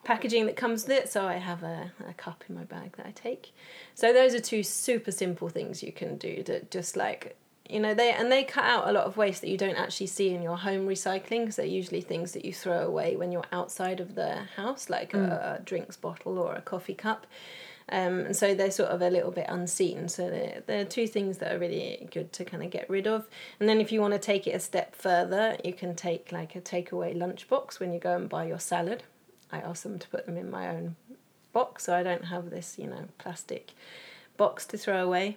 packaging 0.04 0.46
that 0.46 0.56
comes 0.56 0.84
with 0.84 0.92
it, 0.92 1.12
so 1.12 1.26
I 1.26 1.34
have 1.34 1.62
a, 1.62 1.92
a 2.08 2.14
cup 2.14 2.44
in 2.48 2.54
my 2.54 2.64
bag 2.64 2.96
that 2.96 3.06
I 3.06 3.10
take. 3.12 3.52
So 3.94 4.12
those 4.12 4.34
are 4.34 4.40
two 4.40 4.62
super 4.62 5.10
simple 5.10 5.48
things 5.48 5.82
you 5.82 5.92
can 5.92 6.16
do 6.16 6.42
that 6.44 6.70
just 6.70 6.96
like 6.96 7.36
you 7.68 7.78
know 7.78 7.94
they 7.94 8.10
and 8.10 8.32
they 8.32 8.42
cut 8.42 8.64
out 8.64 8.88
a 8.88 8.92
lot 8.92 9.04
of 9.04 9.16
waste 9.16 9.42
that 9.42 9.48
you 9.48 9.56
don't 9.56 9.76
actually 9.76 10.08
see 10.08 10.30
in 10.30 10.42
your 10.42 10.56
home 10.56 10.88
recycling 10.88 11.42
because 11.42 11.56
they're 11.56 11.66
usually 11.66 12.00
things 12.00 12.32
that 12.32 12.44
you 12.44 12.52
throw 12.52 12.84
away 12.84 13.16
when 13.16 13.30
you're 13.30 13.44
outside 13.52 14.00
of 14.00 14.14
the 14.14 14.36
house 14.56 14.90
like 14.90 15.14
a, 15.14 15.58
a 15.58 15.62
drinks 15.62 15.96
bottle 15.96 16.38
or 16.38 16.54
a 16.54 16.62
coffee 16.62 16.94
cup. 16.94 17.26
Um, 17.92 18.20
and 18.20 18.36
so 18.36 18.54
they're 18.54 18.70
sort 18.70 18.90
of 18.90 19.02
a 19.02 19.10
little 19.10 19.32
bit 19.32 19.46
unseen. 19.48 20.08
So 20.08 20.30
they're, 20.30 20.62
they're 20.64 20.84
two 20.84 21.08
things 21.08 21.38
that 21.38 21.52
are 21.52 21.58
really 21.58 22.08
good 22.12 22.32
to 22.34 22.44
kind 22.44 22.62
of 22.62 22.70
get 22.70 22.88
rid 22.88 23.08
of. 23.08 23.28
And 23.58 23.68
then 23.68 23.80
if 23.80 23.90
you 23.90 24.00
want 24.00 24.12
to 24.14 24.20
take 24.20 24.46
it 24.46 24.52
a 24.52 24.60
step 24.60 24.94
further 24.94 25.56
you 25.64 25.72
can 25.72 25.94
take 25.94 26.32
like 26.32 26.54
a 26.56 26.60
takeaway 26.60 27.16
lunchbox 27.16 27.80
when 27.80 27.92
you 27.92 27.98
go 27.98 28.14
and 28.16 28.28
buy 28.28 28.46
your 28.46 28.60
salad 28.60 29.02
i 29.52 29.58
ask 29.58 29.82
them 29.82 29.98
to 29.98 30.08
put 30.08 30.26
them 30.26 30.36
in 30.36 30.50
my 30.50 30.68
own 30.68 30.96
box 31.52 31.84
so 31.84 31.94
i 31.94 32.02
don't 32.02 32.26
have 32.26 32.50
this 32.50 32.78
you 32.78 32.86
know 32.86 33.04
plastic 33.18 33.72
box 34.40 34.64
to 34.64 34.78
throw 34.78 35.04
away. 35.04 35.36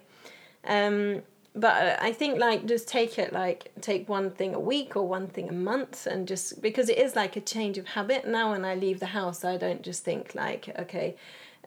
Um, 0.64 1.22
but 1.54 2.02
I 2.02 2.10
think 2.12 2.40
like 2.40 2.64
just 2.66 2.88
take 2.88 3.16
it 3.18 3.32
like 3.32 3.70
take 3.80 4.08
one 4.08 4.30
thing 4.30 4.54
a 4.54 4.58
week 4.58 4.96
or 4.96 5.06
one 5.06 5.28
thing 5.28 5.48
a 5.50 5.52
month 5.52 6.06
and 6.06 6.26
just 6.26 6.60
because 6.60 6.88
it 6.88 6.98
is 6.98 7.14
like 7.14 7.36
a 7.36 7.40
change 7.40 7.76
of 7.78 7.86
habit. 7.88 8.26
Now 8.26 8.52
when 8.52 8.64
I 8.64 8.74
leave 8.74 8.98
the 8.98 9.12
house 9.18 9.44
I 9.44 9.56
don't 9.56 9.82
just 9.82 10.02
think 10.02 10.34
like 10.34 10.74
okay 10.84 11.14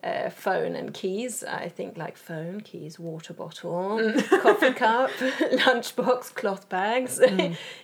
uh, 0.03 0.29
phone 0.29 0.75
and 0.75 0.93
keys. 0.93 1.43
I 1.43 1.69
think 1.69 1.97
like 1.97 2.17
phone 2.17 2.61
keys 2.61 2.99
water 2.99 3.33
bottle 3.33 4.13
coffee 4.41 4.73
cup 4.73 5.09
lunchbox 5.19 6.33
cloth 6.35 6.69
bags. 6.69 7.19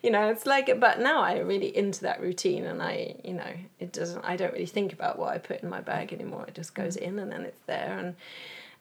You 0.03 0.11
know 0.11 0.29
it's 0.29 0.45
like 0.45 0.79
but 0.79 0.99
now 0.99 1.21
I'm 1.21 1.47
really 1.47 1.75
into 1.75 2.01
that 2.01 2.19
routine 2.19 2.65
and 2.65 2.81
I 2.81 3.15
you 3.23 3.33
know 3.33 3.53
it 3.79 3.93
doesn't 3.93 4.23
I 4.23 4.35
don't 4.35 4.51
really 4.51 4.65
think 4.65 4.91
about 4.93 5.17
what 5.17 5.33
I 5.33 5.37
put 5.37 5.61
in 5.61 5.69
my 5.69 5.81
bag 5.81 6.11
anymore. 6.11 6.45
It 6.47 6.55
just 6.55 6.75
goes 6.75 6.95
in 6.95 7.19
and 7.19 7.31
then 7.31 7.43
it's 7.43 7.61
there. 7.65 7.97
And 7.97 8.15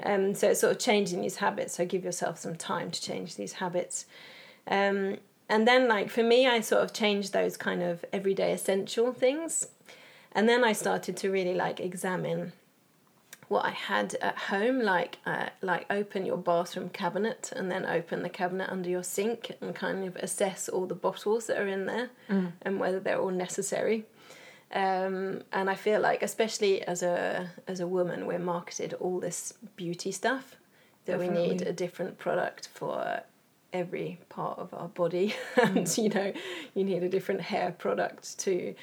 um, 0.04 0.34
so 0.34 0.50
it's 0.50 0.60
sort 0.60 0.72
of 0.72 0.78
changing 0.78 1.20
these 1.20 1.36
habits. 1.36 1.76
So 1.76 1.84
give 1.84 2.04
yourself 2.04 2.38
some 2.38 2.56
time 2.56 2.90
to 2.90 3.00
change 3.00 3.36
these 3.36 3.54
habits. 3.54 4.06
Um, 4.66 5.18
and 5.48 5.68
then, 5.68 5.88
like 5.88 6.08
for 6.08 6.22
me, 6.22 6.46
I 6.46 6.60
sort 6.60 6.82
of 6.82 6.92
changed 6.92 7.32
those 7.32 7.56
kind 7.56 7.82
of 7.82 8.04
everyday 8.12 8.52
essential 8.52 9.12
things. 9.12 9.68
And 10.32 10.48
then 10.48 10.64
I 10.64 10.72
started 10.72 11.16
to 11.18 11.30
really 11.30 11.54
like 11.54 11.78
examine 11.78 12.52
what 13.52 13.66
I 13.66 13.70
had 13.70 14.14
at 14.22 14.36
home, 14.36 14.80
like 14.80 15.18
uh, 15.26 15.50
like 15.60 15.84
open 15.90 16.24
your 16.24 16.38
bathroom 16.38 16.88
cabinet 16.88 17.52
and 17.54 17.70
then 17.70 17.84
open 17.84 18.22
the 18.22 18.30
cabinet 18.30 18.70
under 18.70 18.88
your 18.88 19.04
sink 19.04 19.52
and 19.60 19.74
kind 19.74 20.04
of 20.04 20.16
assess 20.16 20.70
all 20.70 20.86
the 20.86 20.94
bottles 20.94 21.46
that 21.46 21.58
are 21.58 21.68
in 21.68 21.84
there 21.86 22.08
and 22.62 22.80
whether 22.80 22.98
they're 22.98 23.20
all 23.20 23.30
necessary. 23.30 24.06
Um, 24.72 25.42
and 25.52 25.68
I 25.68 25.74
feel 25.74 26.00
like, 26.00 26.22
especially 26.22 26.82
as 26.82 27.02
a 27.02 27.50
as 27.68 27.78
a 27.80 27.86
woman, 27.86 28.26
we're 28.26 28.38
marketed 28.38 28.94
all 28.94 29.20
this 29.20 29.52
beauty 29.76 30.12
stuff 30.12 30.56
that 31.04 31.18
we 31.18 31.28
need 31.28 31.62
a 31.62 31.72
different 31.72 32.16
product 32.16 32.68
for 32.72 33.22
every 33.72 34.18
part 34.28 34.58
of 34.58 34.72
our 34.74 34.88
body, 34.88 35.34
and 35.62 35.86
you 35.98 36.08
know, 36.08 36.32
you 36.74 36.84
need 36.84 37.02
a 37.02 37.08
different 37.08 37.40
hair 37.40 37.74
product 37.78 38.38
to 38.40 38.74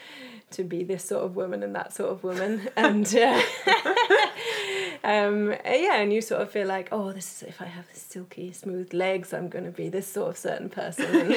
to 0.51 0.63
be 0.63 0.83
this 0.83 1.03
sort 1.05 1.23
of 1.23 1.35
woman 1.35 1.61
and 1.61 1.75
that 1.75 1.93
sort 1.93 2.09
of 2.11 2.23
woman, 2.23 2.67
and 2.77 3.15
uh, 3.15 3.41
um, 5.03 5.51
yeah, 5.65 5.95
and 5.97 6.11
you 6.11 6.21
sort 6.21 6.41
of 6.41 6.49
feel 6.51 6.67
like, 6.67 6.89
oh, 6.91 7.11
this 7.11 7.41
is 7.41 7.47
if 7.49 7.61
I 7.61 7.65
have 7.65 7.85
silky 7.93 8.51
smooth 8.51 8.93
legs, 8.93 9.33
I'm 9.33 9.47
going 9.49 9.65
to 9.65 9.71
be 9.71 9.89
this 9.89 10.07
sort 10.07 10.29
of 10.29 10.37
certain 10.37 10.69
person, 10.69 11.05
and, 11.05 11.33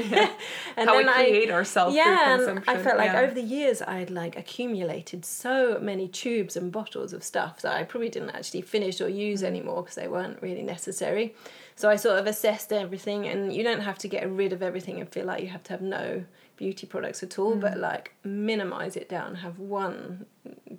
and 0.76 0.88
how 0.88 0.96
we 0.96 1.04
then 1.04 1.08
I- 1.08 1.24
create 1.28 1.50
ourselves 1.50 1.94
yeah, 1.94 2.36
through 2.36 2.48
and 2.48 2.64
consumption 2.64 2.76
I 2.76 2.82
felt 2.82 2.98
like 2.98 3.12
yeah. 3.12 3.20
over 3.20 3.34
the 3.34 3.42
years 3.42 3.82
I'd 3.82 4.10
like 4.10 4.36
accumulated 4.36 5.24
so 5.24 5.78
many 5.80 6.08
tubes 6.08 6.56
and 6.56 6.72
bottles 6.72 7.12
of 7.12 7.22
stuff 7.22 7.62
that 7.62 7.74
I 7.74 7.84
probably 7.84 8.08
didn't 8.08 8.30
actually 8.30 8.62
finish 8.62 9.00
or 9.00 9.08
Mm. 9.12 9.16
use 9.16 9.42
anymore 9.42 9.82
because 9.82 9.96
they 9.96 10.08
weren't 10.08 10.40
really 10.40 10.62
necessary. 10.62 11.34
So 11.82 11.90
I 11.90 11.96
sort 11.96 12.16
of 12.20 12.26
assessed 12.28 12.72
everything, 12.72 13.26
and 13.26 13.52
you 13.52 13.64
don't 13.64 13.80
have 13.80 13.98
to 13.98 14.08
get 14.08 14.30
rid 14.30 14.52
of 14.52 14.62
everything 14.62 15.00
and 15.00 15.08
feel 15.08 15.26
like 15.26 15.42
you 15.42 15.48
have 15.48 15.64
to 15.64 15.72
have 15.72 15.82
no 15.82 16.22
beauty 16.56 16.86
products 16.86 17.24
at 17.24 17.40
all, 17.40 17.56
Mm. 17.56 17.60
but 17.60 17.76
like 17.78 18.12
minimize 18.22 18.94
it 19.02 19.08
down, 19.08 19.34
have 19.46 19.58
one 19.58 20.26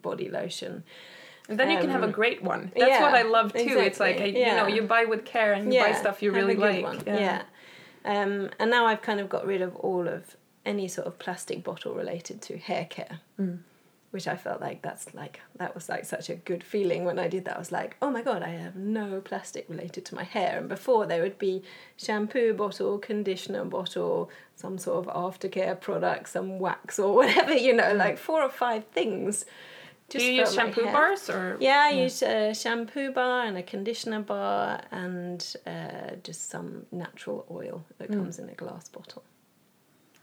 body 0.08 0.30
lotion. 0.30 0.84
And 1.50 1.60
then 1.60 1.70
you 1.72 1.78
can 1.78 1.90
have 1.90 2.04
a 2.04 2.06
Um, 2.06 2.12
great 2.22 2.42
one. 2.42 2.72
That's 2.74 2.90
yeah, 2.90 3.02
what 3.02 3.16
I 3.16 3.24
love 3.24 3.52
too. 3.52 3.60
It's 3.88 4.00
like 4.00 4.16
exactly, 4.22 4.40
you 4.46 4.56
know 4.60 4.68
you 4.68 4.84
buy 4.84 5.04
with 5.04 5.26
care 5.26 5.52
and 5.52 5.74
you 5.74 5.82
buy 5.82 5.92
stuff 5.92 6.24
you 6.24 6.32
really 6.32 6.56
like. 6.56 7.06
Yeah. 7.06 7.42
Um, 8.06 8.50
and 8.60 8.72
now 8.72 8.86
I've 8.86 9.02
kind 9.02 9.20
of 9.20 9.28
got 9.28 9.46
rid 9.46 9.62
of 9.62 9.76
all 9.76 10.08
of 10.08 10.38
any 10.66 10.88
sort 10.88 11.06
of 11.10 11.20
plastic 11.20 11.66
bottle 11.66 11.94
related 11.94 12.42
to 12.44 12.58
hair 12.58 12.86
care, 12.90 13.20
Mm. 13.38 13.58
Which 14.14 14.28
I 14.28 14.36
felt 14.38 14.62
like 14.62 14.84
that's 14.84 15.14
like 15.16 15.40
that 15.58 15.74
was 15.74 15.90
like 15.90 16.06
such 16.06 16.30
a 16.30 16.36
good 16.36 16.64
feeling 16.64 17.04
when 17.04 17.18
I 17.18 17.28
did 17.28 17.46
that. 17.46 17.56
I 17.56 17.60
was 17.60 17.72
like, 17.72 17.98
oh 18.00 18.12
my 18.12 18.22
god, 18.22 18.44
I 18.44 18.50
have 18.50 18.76
no 18.76 19.20
plastic 19.22 19.66
related 19.68 20.06
to 20.06 20.16
my 20.16 20.24
hair. 20.24 20.60
And 20.60 20.70
before 20.70 21.08
there 21.08 21.24
would 21.24 21.40
be 21.40 21.64
shampoo 21.98 22.54
bottle, 22.54 23.00
conditioner 23.00 23.66
bottle, 23.66 24.30
some 24.56 24.78
sort 24.78 25.08
of 25.08 25.14
aftercare 25.16 25.80
product, 25.82 26.30
some 26.30 26.60
wax 26.60 27.00
or 27.00 27.16
whatever, 27.20 27.54
you 27.56 27.74
know, 27.74 27.94
like 27.96 28.18
four 28.20 28.42
or 28.44 28.50
five 28.50 28.86
things 29.00 29.46
Do 30.10 30.20
Just 30.20 30.26
you 30.26 30.34
use 30.42 30.54
shampoo 30.54 30.84
hair. 30.84 30.94
bars 30.94 31.28
or? 31.30 31.58
Yeah, 31.60 31.80
I 31.90 32.04
use 32.04 32.22
a 32.22 32.54
shampoo 32.54 33.12
bar 33.14 33.46
and 33.48 33.58
a 33.58 33.64
conditioner 33.64 34.22
bar 34.22 34.82
and 34.92 35.40
uh, 35.66 36.18
just 36.24 36.50
some 36.52 36.86
natural 36.92 37.40
oil 37.50 37.84
that 37.98 38.12
Mm. 38.12 38.18
comes 38.20 38.38
in 38.38 38.48
a 38.50 38.54
glass 38.64 38.90
bottle. 38.90 39.24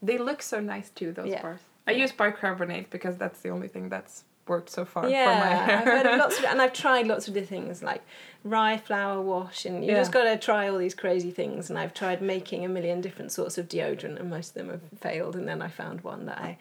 They 0.00 0.16
look 0.18 0.42
so 0.42 0.60
nice 0.60 0.90
too. 0.90 1.10
Those 1.12 1.30
Yeah. 1.30 1.42
bars. 1.42 1.60
I 1.90 1.92
use 1.98 2.12
bicarbonate 2.12 2.90
because 2.90 3.16
that's 3.16 3.40
the 3.40 3.50
only 3.50 3.68
thing 3.68 3.88
that's 3.88 4.24
worked 4.48 4.70
so 4.70 4.84
far 4.84 5.08
yeah, 5.08 5.24
for 5.26 5.38
my 5.38 5.48
hair. 5.54 5.78
I've 5.78 5.84
heard 5.84 6.06
of 6.06 6.18
lots 6.18 6.38
of, 6.38 6.44
and 6.44 6.60
I've 6.60 6.72
tried 6.84 7.06
lots 7.06 7.28
of 7.28 7.34
the 7.34 7.42
things 7.42 7.82
like 7.82 8.02
rye 8.42 8.78
flour 8.78 9.20
wash, 9.20 9.64
and 9.64 9.84
you 9.84 9.92
Yeah. 9.92 9.98
just 10.00 10.10
got 10.12 10.24
to 10.24 10.36
try 10.36 10.68
all 10.68 10.78
these 10.78 10.94
crazy 10.94 11.30
things. 11.30 11.70
And 11.70 11.78
I've 11.78 11.94
tried 11.94 12.20
making 12.20 12.64
a 12.64 12.68
million 12.68 13.00
different 13.00 13.30
sorts 13.32 13.58
of 13.58 13.68
deodorant, 13.68 14.18
and 14.18 14.28
most 14.30 14.48
of 14.50 14.54
them 14.54 14.70
have 14.70 14.82
failed. 15.00 15.36
And 15.36 15.46
then 15.46 15.62
I 15.62 15.68
found 15.68 16.00
one 16.02 16.26
that 16.26 16.38
I 16.38 16.58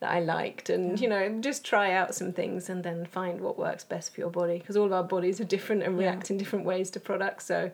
that 0.00 0.10
I 0.10 0.20
liked, 0.20 0.68
and 0.68 1.00
you 1.00 1.08
know, 1.08 1.38
just 1.40 1.64
try 1.64 1.92
out 1.92 2.14
some 2.14 2.32
things, 2.32 2.68
and 2.68 2.84
then 2.84 3.06
find 3.06 3.40
what 3.40 3.58
works 3.58 3.84
best 3.84 4.14
for 4.14 4.20
your 4.20 4.30
body, 4.30 4.58
because 4.58 4.76
all 4.76 4.86
of 4.86 4.92
our 4.92 5.04
bodies 5.04 5.40
are 5.40 5.44
different 5.44 5.82
and 5.82 5.94
Yeah. 5.98 6.10
react 6.10 6.30
in 6.30 6.38
different 6.38 6.64
ways 6.64 6.90
to 6.90 7.00
products. 7.00 7.46
So. 7.46 7.70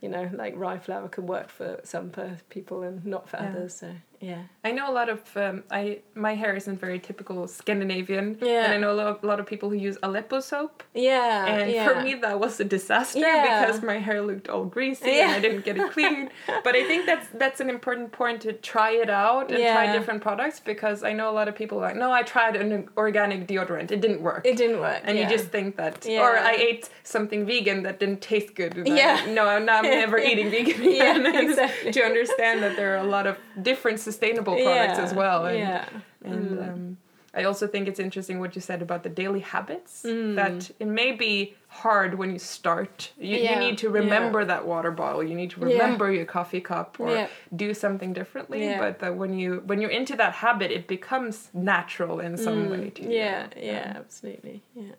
You 0.00 0.08
know, 0.08 0.30
like 0.32 0.54
rye 0.56 0.78
flour 0.78 1.08
can 1.08 1.26
work 1.26 1.50
for 1.50 1.78
some 1.84 2.10
per- 2.10 2.38
people 2.48 2.82
and 2.82 3.04
not 3.04 3.28
for 3.28 3.36
Yeah. 3.36 3.48
others. 3.50 3.74
So 3.74 3.88
yeah, 4.20 4.42
I 4.64 4.70
know 4.72 4.90
a 4.90 4.92
lot 4.92 5.08
of 5.08 5.20
um, 5.36 5.64
I 5.70 6.00
my 6.14 6.34
hair 6.34 6.54
isn't 6.54 6.78
very 6.80 6.98
typical 6.98 7.46
Scandinavian, 7.48 8.36
Yeah. 8.40 8.64
and 8.64 8.72
I 8.74 8.76
know 8.78 8.92
a 8.92 8.98
lot, 9.02 9.06
of, 9.06 9.24
a 9.24 9.26
lot 9.26 9.40
of 9.40 9.46
people 9.46 9.70
who 9.70 9.76
use 9.76 9.96
Aleppo 10.02 10.40
soap, 10.40 10.82
yeah, 10.94 11.46
and 11.46 11.70
yeah. 11.70 11.86
for 11.88 12.02
me 12.02 12.14
that 12.14 12.38
was 12.40 12.60
a 12.60 12.64
disaster 12.64 13.18
Yeah. 13.20 13.60
because 13.66 13.82
my 13.82 13.98
hair 13.98 14.20
looked 14.22 14.48
all 14.48 14.64
greasy 14.64 15.20
and 15.20 15.32
I 15.32 15.40
didn't 15.40 15.64
get 15.64 15.76
it 15.78 15.90
clean. 15.92 16.30
but 16.64 16.74
I 16.74 16.86
think 16.86 17.06
that's 17.06 17.28
that's 17.34 17.60
an 17.60 17.70
important 17.70 18.12
point 18.12 18.42
to 18.42 18.52
try 18.52 18.90
it 18.92 19.10
out 19.10 19.50
and 19.50 19.58
try 19.58 19.92
different 19.96 20.20
products 20.22 20.60
because 20.60 21.02
I 21.02 21.12
know 21.12 21.30
a 21.30 21.34
lot 21.40 21.48
of 21.48 21.54
people 21.54 21.78
are 21.78 21.82
like, 21.88 21.96
no, 21.96 22.10
I 22.12 22.22
tried 22.22 22.56
an 22.56 22.88
organic 22.96 23.46
deodorant, 23.46 23.90
it 23.90 24.00
didn't 24.00 24.22
work. 24.22 24.42
it 24.46 24.56
didn't 24.56 24.80
work, 24.80 25.00
and 25.04 25.18
you 25.18 25.26
just 25.36 25.46
think 25.56 25.76
that, 25.76 26.06
or 26.06 26.38
I 26.38 26.54
ate 26.70 26.88
something 27.04 27.46
vegan 27.46 27.82
that 27.84 27.98
didn't 28.00 28.20
taste 28.20 28.54
good. 28.54 28.72
Yeah. 28.86 29.26
No, 29.28 29.58
now 29.58 29.78
I'm 29.78 29.89
never 29.90 30.18
eating 30.18 30.50
vegan 30.54 30.82
Yeah, 30.82 31.40
exactly. 31.40 31.92
to 31.92 32.00
understand 32.02 32.62
that 32.62 32.76
there 32.76 32.94
are 32.94 32.98
a 32.98 33.10
lot 33.16 33.26
of 33.26 33.36
different 33.62 34.00
sustainable 34.00 34.54
products 34.54 34.98
Yeah, 34.98 35.04
as 35.04 35.14
well. 35.14 35.46
And, 35.46 35.58
yeah. 35.58 35.88
and 36.24 36.50
Mm. 36.58 36.68
um, 36.68 36.96
I 37.32 37.44
also 37.44 37.68
think 37.68 37.86
it's 37.86 38.00
interesting 38.00 38.40
what 38.40 38.56
you 38.56 38.60
said 38.60 38.82
about 38.82 39.04
the 39.04 39.08
daily 39.08 39.38
habits. 39.38 40.02
Mm. 40.04 40.34
That 40.34 40.70
it 40.80 40.88
may 40.88 41.12
be 41.12 41.54
hard 41.68 42.14
when 42.18 42.32
you 42.32 42.40
start. 42.40 43.12
You, 43.16 43.36
you 43.36 43.54
need 43.56 43.78
to 43.78 43.88
remember 43.88 44.44
that 44.44 44.66
water 44.66 44.90
bottle. 44.90 45.22
You 45.22 45.36
need 45.36 45.50
to 45.50 45.60
Yeah. 45.60 45.66
remember 45.66 46.10
your 46.10 46.24
coffee 46.24 46.60
cup 46.60 46.98
or 46.98 47.10
Yeah. 47.14 47.28
do 47.54 47.72
something 47.72 48.12
differently. 48.12 48.64
Yeah. 48.64 48.78
But 48.82 48.98
that 48.98 49.14
when 49.14 49.32
you 49.38 49.62
when 49.66 49.80
you're 49.80 49.96
into 50.00 50.16
that 50.16 50.32
habit, 50.32 50.72
it 50.72 50.88
becomes 50.88 51.50
natural 51.54 52.18
in 52.18 52.36
some 52.36 52.66
Mm, 52.66 52.70
way. 52.72 52.90
To 52.96 53.02
you. 53.04 53.10
yeah, 53.10 53.46
yeah, 53.56 53.90
Um, 53.90 53.96
absolutely. 54.02 54.62
Yeah. 54.74 54.96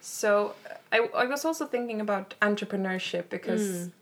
so 0.00 0.54
I, 0.92 0.98
I 1.16 1.26
was 1.26 1.44
also 1.44 1.66
thinking 1.66 2.00
about 2.00 2.34
entrepreneurship 2.40 3.28
because 3.28 3.62
Mm. 3.62 3.92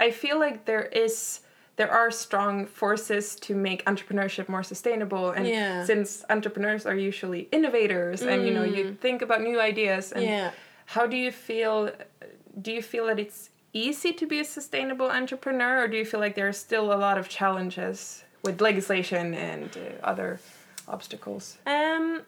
I 0.00 0.10
feel 0.10 0.38
like 0.38 0.64
there 0.64 0.84
is 0.86 1.40
there 1.76 1.90
are 1.90 2.10
strong 2.10 2.66
forces 2.66 3.34
to 3.36 3.54
make 3.54 3.84
entrepreneurship 3.84 4.48
more 4.48 4.62
sustainable 4.62 5.30
and 5.32 5.46
Yeah. 5.46 5.84
since 5.84 6.24
entrepreneurs 6.30 6.86
are 6.86 6.94
usually 6.96 7.48
innovators 7.52 8.22
and 8.22 8.46
you 8.46 8.52
know 8.54 8.64
you 8.64 8.94
think 9.00 9.20
about 9.22 9.42
new 9.42 9.60
ideas 9.60 10.12
and 10.12 10.24
Mm. 10.24 10.28
yeah. 10.28 10.50
how 10.86 11.06
do 11.06 11.16
you 11.16 11.30
feel 11.30 11.90
do 12.62 12.70
you 12.72 12.82
feel 12.82 13.06
that 13.06 13.18
it's 13.18 13.50
easy 13.74 14.12
to 14.14 14.26
be 14.26 14.38
a 14.40 14.44
sustainable 14.44 15.10
entrepreneur 15.10 15.82
or 15.82 15.88
do 15.88 15.96
you 15.98 16.04
feel 16.06 16.20
like 16.20 16.34
there 16.34 16.48
are 16.48 16.52
still 16.66 16.86
a 16.92 16.98
lot 17.06 17.18
of 17.18 17.28
challenges 17.28 18.24
with 18.42 18.60
legislation 18.62 19.34
and 19.34 19.76
uh, 19.76 19.80
other 20.10 20.40
obstacles 20.88 21.58
Um, 21.66 22.22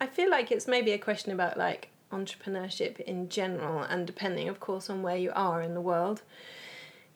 I 0.00 0.06
feel 0.06 0.30
like 0.30 0.52
it's 0.54 0.68
maybe 0.68 0.92
a 0.92 0.98
question 0.98 1.32
about 1.32 1.56
like 1.56 1.88
entrepreneurship 2.12 3.00
in 3.00 3.28
general, 3.28 3.82
and 3.82 4.06
depending, 4.06 4.48
of 4.48 4.58
course, 4.60 4.90
on 4.90 5.02
where 5.02 5.16
you 5.16 5.30
are 5.34 5.60
in 5.62 5.74
the 5.74 5.80
world. 5.80 6.22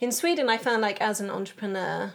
In 0.04 0.12
Sweden, 0.12 0.50
I 0.50 0.58
found 0.58 0.82
like 0.82 1.00
as 1.00 1.22
an 1.22 1.30
entrepreneur, 1.30 2.12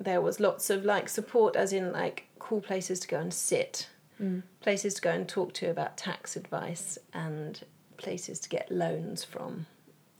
there 0.00 0.20
was 0.20 0.40
lots 0.40 0.68
of 0.68 0.84
like 0.84 1.08
support, 1.08 1.54
as 1.54 1.72
in 1.72 1.92
like 1.92 2.26
cool 2.40 2.60
places 2.60 2.98
to 2.98 3.06
go 3.06 3.20
and 3.20 3.32
sit, 3.32 3.88
mm. 4.20 4.42
places 4.60 4.94
to 4.94 5.00
go 5.00 5.12
and 5.12 5.28
talk 5.28 5.54
to 5.54 5.70
about 5.70 5.96
tax 5.96 6.34
advice, 6.34 6.98
and 7.12 7.64
places 7.98 8.40
to 8.40 8.48
get 8.48 8.68
loans 8.68 9.22
from 9.22 9.66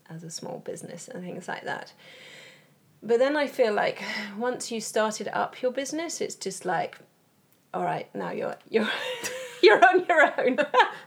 as 0.09 0.23
a 0.23 0.31
small 0.31 0.61
business 0.61 1.09
and 1.09 1.25
things 1.25 1.49
like 1.49 1.65
that. 1.65 1.93
But 3.03 3.19
then 3.19 3.37
I 3.37 3.49
feel 3.49 3.75
like 3.75 4.01
once 4.39 4.71
you 4.71 4.81
started 4.81 5.27
up 5.33 5.61
your 5.63 5.73
business, 5.73 6.21
it's 6.21 6.37
just 6.37 6.65
like, 6.65 6.97
all 7.75 7.83
right, 7.83 8.09
now 8.15 8.31
you're 8.31 8.57
you're 8.71 8.89
you're 9.65 9.85
on 9.85 10.07
your 10.09 10.33
own, 10.39 10.59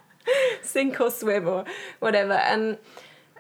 sink 0.64 1.00
or 1.00 1.12
swim 1.12 1.48
or 1.48 1.64
whatever. 2.00 2.34
And 2.34 2.78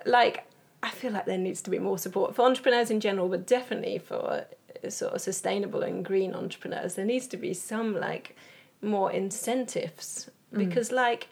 like, 0.06 0.47
I 0.84 0.90
feel 0.90 1.12
like 1.12 1.26
there 1.26 1.38
needs 1.38 1.62
to 1.64 1.70
be 1.70 1.80
more 1.80 1.98
support 1.98 2.36
for 2.36 2.44
entrepreneurs 2.46 2.92
in 2.92 3.00
general, 3.00 3.28
but 3.30 3.48
definitely 3.48 3.98
for 4.00 4.46
sort 4.90 5.14
of 5.14 5.22
sustainable 5.22 5.82
and 5.82 6.06
green 6.06 6.34
entrepreneurs. 6.36 6.96
There 6.96 7.06
needs 7.06 7.28
to 7.28 7.38
be 7.38 7.54
some 7.54 7.96
like 8.00 8.36
more 8.82 9.12
incentives 9.12 10.30
because 10.52 10.92
like 10.92 11.28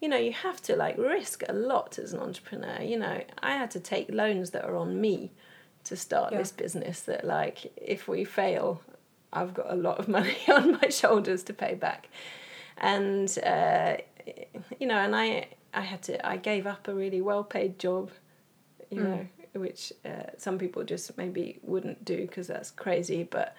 you 0.00 0.08
know 0.08 0.16
you 0.16 0.32
have 0.32 0.60
to 0.62 0.76
like 0.76 0.96
risk 0.98 1.42
a 1.48 1.52
lot 1.52 1.98
as 1.98 2.12
an 2.12 2.20
entrepreneur 2.20 2.80
you 2.82 2.96
know 2.98 3.20
i 3.42 3.52
had 3.56 3.70
to 3.70 3.80
take 3.80 4.08
loans 4.12 4.50
that 4.50 4.64
are 4.64 4.76
on 4.76 5.00
me 5.00 5.32
to 5.84 5.96
start 5.96 6.32
Yeah. 6.32 6.38
this 6.38 6.52
business 6.52 7.00
that 7.02 7.24
like 7.24 7.72
if 7.76 8.06
we 8.06 8.24
fail 8.24 8.80
i've 9.32 9.52
got 9.54 9.66
a 9.70 9.74
lot 9.74 9.98
of 9.98 10.06
money 10.18 10.36
on 10.48 10.78
my 10.80 10.88
shoulders 10.90 11.42
to 11.44 11.52
pay 11.52 11.74
back 11.74 12.08
and 12.76 13.36
uh, 13.44 13.96
you 14.78 14.86
know 14.86 14.98
and 14.98 15.16
i 15.16 15.46
i 15.74 15.80
had 15.80 16.02
to 16.02 16.24
i 16.26 16.36
gave 16.36 16.66
up 16.66 16.86
a 16.88 16.94
really 16.94 17.20
well 17.20 17.42
paid 17.42 17.78
job 17.78 18.10
you 18.92 19.00
Mm. 19.02 19.04
know 19.10 19.26
which 19.54 19.92
uh, 20.04 20.30
some 20.38 20.58
people 20.58 20.82
just 20.84 21.16
maybe 21.18 21.58
wouldn't 21.62 22.04
do 22.04 22.16
because 22.26 22.46
that's 22.46 22.70
crazy 22.70 23.22
but 23.24 23.54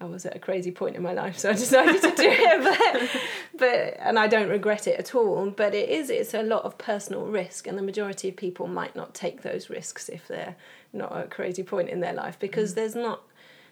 I 0.00 0.04
was 0.04 0.26
at 0.26 0.34
a 0.34 0.40
crazy 0.40 0.72
point 0.72 0.96
in 0.96 1.02
my 1.02 1.12
life, 1.12 1.38
so 1.38 1.50
I 1.50 1.52
decided 1.66 2.02
to 2.02 2.10
do 2.16 2.28
it. 2.28 2.58
But, 2.64 3.20
but 3.56 3.96
and 4.00 4.18
I 4.18 4.26
don't 4.26 4.48
regret 4.48 4.88
it 4.88 4.98
at 4.98 5.14
all. 5.14 5.50
But 5.50 5.74
it 5.76 5.88
is 5.88 6.10
it's 6.10 6.34
a 6.34 6.42
lot 6.42 6.64
of 6.64 6.76
personal 6.76 7.26
risk, 7.26 7.68
and 7.68 7.78
the 7.78 7.82
majority 7.82 8.28
of 8.28 8.34
people 8.36 8.66
might 8.66 8.96
not 8.96 9.14
take 9.14 9.42
those 9.42 9.70
risks 9.70 10.08
if 10.08 10.26
they're 10.26 10.56
not 10.92 11.12
at 11.16 11.24
a 11.26 11.28
crazy 11.28 11.62
point 11.62 11.88
in 11.88 12.00
their 12.00 12.14
life 12.14 12.36
because 12.40 12.74
there's 12.74 12.96
not 12.96 13.22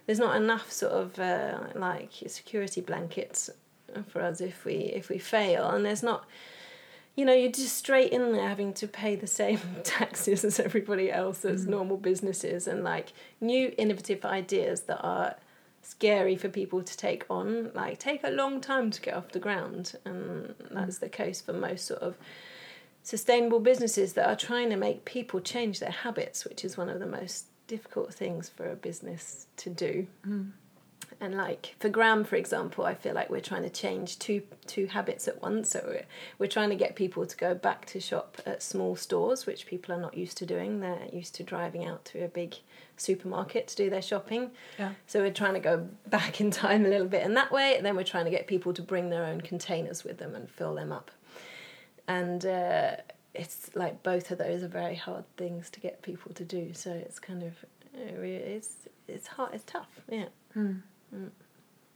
there's 0.07 0.21
not 0.21 0.37
enough 0.37 0.71
sort 0.71 0.93
of 0.93 1.19
uh, 1.19 1.59
like 1.75 2.11
security 2.29 2.81
blankets 2.81 3.51
for 4.07 4.23
us 4.23 4.41
if 4.41 4.65
we 4.65 4.75
if 5.01 5.09
we 5.09 5.19
fail, 5.19 5.69
and 5.71 5.85
there's 5.85 6.03
not. 6.05 6.27
You 7.17 7.25
know, 7.25 7.33
you're 7.33 7.53
just 7.53 7.77
straight 7.77 8.13
in 8.13 8.33
there 8.33 8.49
having 8.49 8.73
to 8.75 8.87
pay 8.87 9.17
the 9.17 9.27
same 9.27 9.61
taxes 9.85 10.45
as 10.45 10.61
everybody 10.61 11.11
else 11.11 11.45
as 11.45 11.63
mm-hmm. 11.63 11.73
normal 11.73 11.97
businesses, 11.97 12.67
and 12.67 12.85
like 12.85 13.13
new 13.41 13.75
innovative 13.77 14.25
ideas 14.25 14.83
that 14.83 15.01
are 15.03 15.37
scary 15.83 16.37
for 16.37 16.49
people 16.49 16.83
to 16.83 16.97
take 16.97 17.25
on 17.31 17.71
like 17.75 17.99
take 17.99 18.23
a 18.23 18.31
long 18.31 18.61
time 18.61 18.91
to 18.91 19.01
get 19.01 19.15
off 19.15 19.31
the 19.33 19.39
ground 19.39 19.95
and 20.05 20.55
that's 20.71 20.97
mm. 20.97 21.01
the 21.01 21.09
case 21.09 21.41
for 21.41 21.53
most 21.53 21.87
sort 21.87 22.01
of 22.03 22.17
sustainable 23.03 23.61
businesses 23.61 24.13
that 24.13 24.29
are 24.29 24.37
trying 24.37 24.69
to 24.69 24.77
make 24.77 25.05
people 25.05 25.41
change 25.41 25.81
their 25.81 25.91
habits 25.91 26.45
which 26.45 26.65
is 26.65 26.77
one 26.77 26.91
of 26.91 27.01
the 27.01 27.07
most 27.07 27.47
difficult 27.67 28.13
things 28.13 28.49
for 28.49 28.71
a 28.71 28.77
business 28.77 29.47
to 29.57 29.71
do 29.71 30.07
mm. 30.27 30.51
And 31.21 31.35
like 31.35 31.75
for 31.79 31.89
Gram, 31.89 32.25
for 32.25 32.37
example, 32.37 32.85
I 32.85 32.95
feel 32.95 33.15
like 33.15 33.31
we're 33.31 33.41
trying 33.41 33.63
to 33.63 33.71
change 33.71 34.19
two 34.19 34.43
two 34.67 34.87
habits 34.87 35.29
at 35.29 35.43
once. 35.43 35.71
So 35.71 35.83
we're, 35.87 36.07
we're 36.39 36.47
trying 36.47 36.71
to 36.71 36.77
get 36.77 36.97
people 36.97 37.27
to 37.27 37.37
go 37.37 37.55
back 37.55 37.85
to 37.87 38.01
shop 38.01 38.41
at 38.47 38.63
small 38.63 38.97
stores, 38.97 39.47
which 39.47 39.67
people 39.67 39.95
are 39.95 40.01
not 40.01 40.17
used 40.17 40.39
to 40.39 40.47
doing. 40.47 40.81
They're 40.81 41.09
used 41.13 41.35
to 41.37 41.43
driving 41.43 41.85
out 41.85 42.05
to 42.07 42.25
a 42.25 42.29
big 42.29 42.57
supermarket 42.97 43.69
to 43.69 43.77
do 43.77 43.91
their 43.91 44.03
shopping. 44.03 44.51
Yeah. 44.79 44.93
So 45.07 45.21
we're 45.21 45.33
trying 45.33 45.55
to 45.55 45.61
go 45.61 45.89
back 46.07 46.41
in 46.41 46.51
time 46.51 46.87
a 46.87 46.89
little 46.89 47.09
bit 47.09 47.25
in 47.25 47.35
that 47.35 47.51
way. 47.51 47.77
And 47.77 47.85
then 47.85 47.97
we're 47.97 48.05
trying 48.05 48.25
to 48.27 48.31
get 48.31 48.47
people 48.47 48.73
to 48.75 48.83
bring 48.83 49.11
their 49.11 49.25
own 49.25 49.41
containers 49.41 50.05
with 50.05 50.19
them 50.19 50.35
and 50.35 50.49
fill 50.49 50.75
them 50.75 50.93
up. 50.93 51.11
And 52.09 52.45
uh, 52.47 52.97
it's 53.35 53.71
like 53.75 54.03
both 54.03 54.31
of 54.31 54.39
those 54.39 54.63
are 54.63 54.69
very 54.69 54.97
hard 54.97 55.25
things 55.37 55.71
to 55.71 55.81
get 55.81 56.03
people 56.03 56.33
to 56.35 56.45
do. 56.45 56.73
So 56.75 56.93
it's 56.93 57.19
kind 57.19 57.43
of 57.43 57.53
it's 57.95 58.89
it's 59.09 59.27
hard. 59.27 59.55
It's 59.55 59.65
tough. 59.65 60.01
Yeah. 60.09 60.27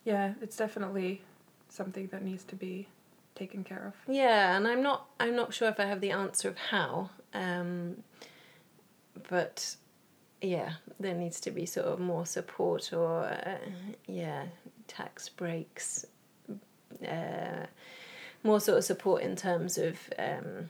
Yeah, 0.05 0.35
it's 0.43 0.57
definitely 0.57 1.23
something 1.69 2.09
that 2.09 2.23
needs 2.23 2.45
to 2.45 2.57
be 2.57 2.89
taken 3.35 3.65
care 3.65 3.87
of. 3.87 4.13
Yeah, 4.13 4.57
and 4.57 4.67
I'm 4.67 4.83
not 4.83 5.07
I'm 5.19 5.37
not 5.37 5.55
sure 5.55 5.69
if 5.69 5.81
I 5.81 5.85
have 5.87 6.01
the 6.01 6.11
answer 6.11 6.49
of 6.49 6.59
how. 6.59 7.11
Um, 7.33 8.03
but 9.29 9.77
yeah, 10.41 10.75
there 11.01 11.15
needs 11.15 11.41
to 11.41 11.51
be 11.51 11.67
sort 11.67 11.87
of 11.87 11.99
more 11.99 12.27
support 12.27 12.93
or 12.93 13.25
uh, 13.25 13.59
yeah, 14.07 14.45
tax 14.87 15.29
breaks, 15.29 16.05
uh, 17.07 17.67
more 18.43 18.61
sort 18.61 18.79
of 18.79 18.85
support 18.85 19.23
in 19.23 19.37
terms 19.37 19.79
of 19.79 19.99
um, 20.19 20.69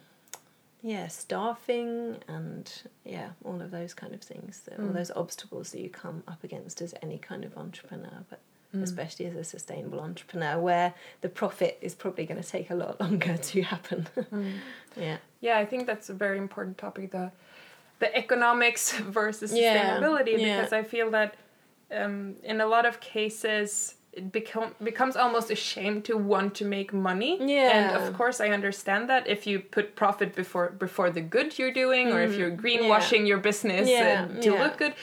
yeah, 0.87 1.09
staffing 1.09 2.16
and 2.29 2.70
yeah, 3.05 3.31
all 3.42 3.61
of 3.62 3.70
those 3.70 3.94
kind 3.94 4.12
of 4.14 4.20
things, 4.20 4.68
all 4.79 4.85
Mm. 4.85 4.92
those 4.94 5.11
obstacles 5.16 5.70
that 5.73 5.81
you 5.81 5.88
come 5.88 6.23
up 6.29 6.44
against 6.44 6.83
as 6.83 6.94
any 7.03 7.16
kind 7.16 7.42
of 7.44 7.57
entrepreneur. 7.57 8.18
But 8.29 8.40
especially 8.83 9.27
as 9.27 9.37
a 9.37 9.44
sustainable 9.44 10.01
entrepreneur, 10.01 10.59
where 10.59 10.92
the 11.20 11.29
profit 11.29 11.79
is 11.81 11.94
probably 11.94 12.27
going 12.27 12.42
to 12.42 12.49
take 12.57 12.70
a 12.70 12.75
lot 12.75 13.01
longer 13.05 13.37
to 13.37 13.62
happen. 13.62 14.07
yeah. 14.97 15.18
Yeah, 15.40 15.59
I 15.59 15.64
think 15.64 15.87
that's 15.87 16.11
a 16.11 16.14
very 16.14 16.38
important 16.38 16.77
topic 16.77 17.11
the 17.12 17.31
the 18.01 18.14
economics 18.16 18.92
versus 19.20 19.53
Yeah, 19.53 19.99
sustainability 19.99 20.37
yeah. 20.38 20.57
because 20.57 20.73
I 20.73 20.83
feel 20.83 21.11
that 21.12 21.37
um, 21.92 22.35
in 22.42 22.61
a 22.61 22.66
lot 22.66 22.85
of 22.85 22.99
cases 23.01 23.94
it 24.16 24.31
become 24.33 24.74
becomes 24.83 25.16
almost 25.16 25.50
a 25.50 25.55
shame 25.55 26.00
to 26.03 26.16
want 26.16 26.55
to 26.57 26.64
make 26.64 26.92
money. 26.92 27.33
And 27.40 27.96
of 27.96 28.14
course 28.14 28.40
I 28.40 28.48
understand 28.59 29.09
that 29.09 29.27
if 29.27 29.46
you 29.46 29.61
put 29.61 29.96
profit 29.96 30.35
before 30.35 30.68
before 30.87 31.11
the 31.11 31.20
good 31.20 31.59
you're 31.59 31.72
doing 31.85 32.12
or 32.12 32.20
if 32.22 32.37
you're 32.38 32.50
greenwashing 32.64 33.27
your 33.27 33.38
business 33.38 33.88
Mm, 33.88 33.98
Yeah, 33.98 34.27
uh, 34.38 34.40
to 34.42 34.50
yeah. 34.53 34.62
look 34.62 34.77
good. 34.79 34.94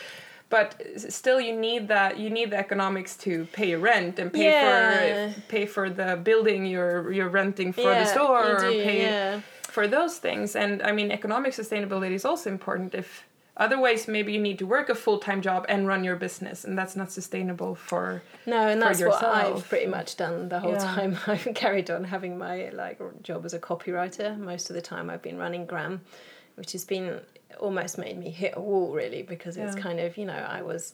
But 0.49 0.69
still 0.97 1.39
you 1.47 1.55
need 1.67 1.87
that 1.87 2.11
you 2.23 2.29
need 2.29 2.49
the 2.53 2.57
economics 2.65 3.15
to 3.25 3.31
pay 3.57 3.67
your 3.73 3.79
rent 3.79 4.19
and 4.19 4.27
pay 4.33 4.45
Yeah. 4.51 5.31
for 5.31 5.41
pay 5.53 5.65
for 5.65 5.85
the 5.89 6.09
building 6.29 6.61
you're 6.73 7.11
you're 7.15 7.33
renting 7.41 7.73
for 7.73 7.91
the 8.01 8.05
store 8.15 8.43
you 8.47 8.55
or 8.55 8.71
pay 8.89 9.01
yeah. 9.01 9.39
for 9.75 9.87
those 9.87 10.13
things. 10.25 10.55
And 10.55 10.81
I 10.89 10.91
mean, 10.97 11.11
economic 11.11 11.51
sustainability 11.53 12.15
is 12.19 12.25
also 12.25 12.49
important. 12.49 12.93
If 13.03 13.09
otherwise, 13.57 14.07
maybe 14.07 14.33
you 14.33 14.39
need 14.39 14.59
to 14.59 14.65
work 14.65 14.89
a 14.89 14.95
full 14.95 15.19
time 15.19 15.41
job 15.41 15.65
and 15.69 15.87
run 15.87 16.03
your 16.03 16.15
business, 16.15 16.63
and 16.65 16.77
that's 16.77 16.95
not 16.95 17.11
sustainable 17.11 17.75
for. 17.75 18.21
No, 18.45 18.67
and 18.67 18.81
for 18.81 18.87
that's 18.87 19.01
what 19.01 19.23
I've 19.23 19.67
pretty 19.67 19.87
much 19.87 20.17
done 20.17 20.49
the 20.49 20.59
whole 20.59 20.71
Yeah. 20.73 20.77
time. 20.95 21.17
I've 21.27 21.47
carried 21.55 21.89
on 21.91 22.03
having 22.05 22.37
my 22.37 22.69
like 22.69 22.99
job 23.23 23.45
as 23.45 23.53
a 23.53 23.59
copywriter. 23.59 24.37
Most 24.37 24.69
of 24.69 24.75
the 24.75 24.81
time, 24.81 25.09
I've 25.09 25.21
been 25.21 25.37
running 25.37 25.65
Gram, 25.65 26.01
which 26.55 26.71
has 26.73 26.85
been 26.85 27.19
almost 27.59 27.97
made 27.97 28.17
me 28.17 28.29
hit 28.31 28.53
a 28.55 28.61
wall 28.61 28.93
really 28.93 29.21
because 29.23 29.57
it's 29.57 29.75
Yeah. 29.75 29.81
kind 29.81 29.99
of 29.99 30.17
you 30.17 30.25
know 30.25 30.33
I 30.33 30.61
was 30.61 30.93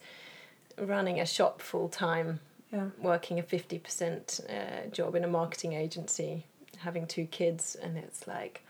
running 0.78 1.20
a 1.20 1.26
shop 1.26 1.62
full 1.62 1.88
time, 1.90 2.40
Yeah. 2.74 2.88
working 3.02 3.40
a 3.40 3.44
fifty 3.44 3.80
percent 3.80 4.40
uh, 4.50 4.88
job 4.92 5.16
in 5.16 5.24
a 5.24 5.28
marketing 5.28 5.74
agency, 5.74 6.46
having 6.80 7.06
two 7.08 7.26
kids, 7.26 7.76
and 7.76 7.98
it's 7.98 8.28
like. 8.28 8.64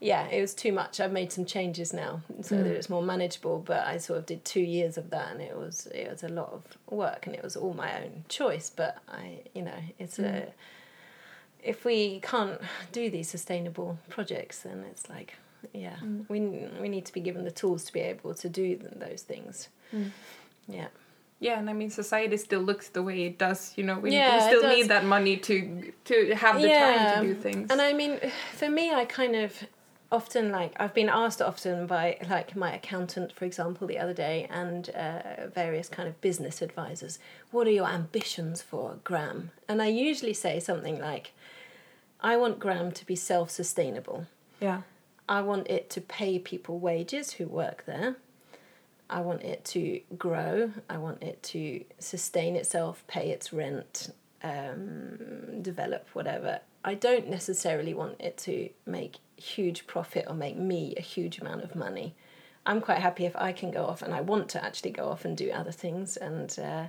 Yeah, 0.00 0.26
it 0.28 0.40
was 0.40 0.54
too 0.54 0.72
much. 0.72 1.00
I've 1.00 1.12
made 1.12 1.32
some 1.32 1.44
changes 1.44 1.92
now 1.92 2.20
so 2.42 2.56
that 2.56 2.66
mm. 2.66 2.76
it's 2.76 2.90
more 2.90 3.02
manageable. 3.02 3.62
But 3.64 3.86
I 3.86 3.96
sort 3.98 4.18
of 4.18 4.26
did 4.26 4.44
two 4.44 4.60
years 4.60 4.98
of 4.98 5.10
that, 5.10 5.32
and 5.32 5.40
it 5.40 5.56
was 5.56 5.86
it 5.94 6.10
was 6.10 6.22
a 6.22 6.28
lot 6.28 6.52
of 6.52 6.62
work, 6.90 7.26
and 7.26 7.34
it 7.34 7.42
was 7.42 7.56
all 7.56 7.74
my 7.74 8.02
own 8.02 8.24
choice. 8.28 8.70
But 8.70 8.98
I, 9.08 9.40
you 9.54 9.62
know, 9.62 9.78
it's 9.98 10.18
a 10.18 10.22
mm. 10.22 10.50
if 11.62 11.84
we 11.84 12.20
can't 12.20 12.60
do 12.92 13.08
these 13.08 13.28
sustainable 13.28 13.98
projects, 14.10 14.60
then 14.60 14.84
it's 14.90 15.08
like, 15.08 15.34
yeah, 15.72 15.96
mm. 16.02 16.24
we 16.28 16.40
we 16.80 16.88
need 16.88 17.06
to 17.06 17.12
be 17.12 17.20
given 17.20 17.44
the 17.44 17.50
tools 17.50 17.84
to 17.84 17.92
be 17.92 18.00
able 18.00 18.34
to 18.34 18.48
do 18.48 18.76
th- 18.76 18.92
those 18.96 19.22
things. 19.22 19.68
Yeah. 20.68 20.88
Yeah, 21.40 21.58
and 21.58 21.68
I 21.68 21.72
mean, 21.72 21.90
society 21.90 22.36
still 22.36 22.60
looks 22.62 22.88
the 22.88 23.02
way 23.02 23.24
it 23.26 23.38
does. 23.38 23.74
You 23.76 23.84
know, 23.84 23.98
we, 23.98 24.12
Yeah, 24.12 24.36
we 24.36 24.56
still 24.56 24.68
need 24.68 24.88
that 24.88 25.04
money 25.04 25.36
to 25.36 25.92
to 26.04 26.34
have 26.34 26.60
the 26.60 26.68
time 26.68 27.22
to 27.22 27.28
do 27.28 27.34
things. 27.34 27.70
And 27.70 27.82
I 27.82 27.92
mean, 27.92 28.18
for 28.54 28.70
me, 28.70 28.92
I 28.92 29.04
kind 29.04 29.36
of 29.36 29.52
often 30.14 30.44
like 30.50 30.72
I've 30.82 30.94
been 30.94 31.08
asked 31.08 31.42
often 31.42 31.86
by 31.86 32.04
like 32.30 32.56
my 32.56 32.72
accountant, 32.78 33.32
for 33.32 33.44
example, 33.44 33.86
the 33.86 33.98
other 33.98 34.14
day, 34.14 34.46
and 34.50 34.88
uh, 34.90 35.48
various 35.54 35.88
kind 35.88 36.08
of 36.08 36.14
business 36.20 36.62
advisors. 36.62 37.18
What 37.50 37.66
are 37.66 37.76
your 37.80 37.88
ambitions 37.88 38.62
for 38.62 38.84
Gram? 39.08 39.50
And 39.68 39.82
I 39.82 39.88
usually 39.88 40.34
say 40.34 40.60
something 40.60 40.98
like, 41.10 41.32
I 42.20 42.36
want 42.36 42.58
Gram 42.58 42.92
to 42.92 43.04
be 43.04 43.16
self-sustainable. 43.16 44.26
yeah, 44.60 44.80
I 45.28 45.40
want 45.50 45.68
it 45.68 45.90
to 45.94 46.00
pay 46.00 46.38
people 46.38 46.78
wages 46.78 47.26
who 47.36 47.46
work 47.46 47.84
there. 47.86 48.16
I 49.10 49.20
want 49.28 49.42
it 49.42 49.64
to 49.66 50.00
grow. 50.16 50.72
I 50.88 50.96
want 50.96 51.22
it 51.22 51.42
to 51.54 51.84
sustain 51.98 52.56
itself, 52.56 53.04
pay 53.06 53.26
its 53.30 53.52
rent, 53.52 54.10
um, 54.42 55.62
develop 55.62 56.08
whatever. 56.14 56.60
I 56.84 56.94
don't 56.94 57.28
necessarily 57.28 57.94
want 57.94 58.20
it 58.20 58.36
to 58.38 58.70
make 58.86 59.14
huge 59.36 59.86
profit 59.86 60.24
or 60.28 60.34
make 60.34 60.56
me 60.56 60.94
a 60.96 61.00
huge 61.02 61.38
amount 61.38 61.62
of 61.62 61.74
money. 61.74 62.14
I'm 62.66 62.80
quite 62.80 62.98
happy 62.98 63.26
if 63.26 63.36
I 63.36 63.52
can 63.52 63.70
go 63.70 63.84
off 63.84 64.00
and 64.02 64.14
I 64.14 64.20
want 64.22 64.48
to 64.50 64.64
actually 64.64 64.90
go 64.92 65.08
off 65.08 65.24
and 65.24 65.36
do 65.36 65.50
other 65.50 65.72
things 65.72 66.16
and 66.16 66.56
uh, 66.58 66.86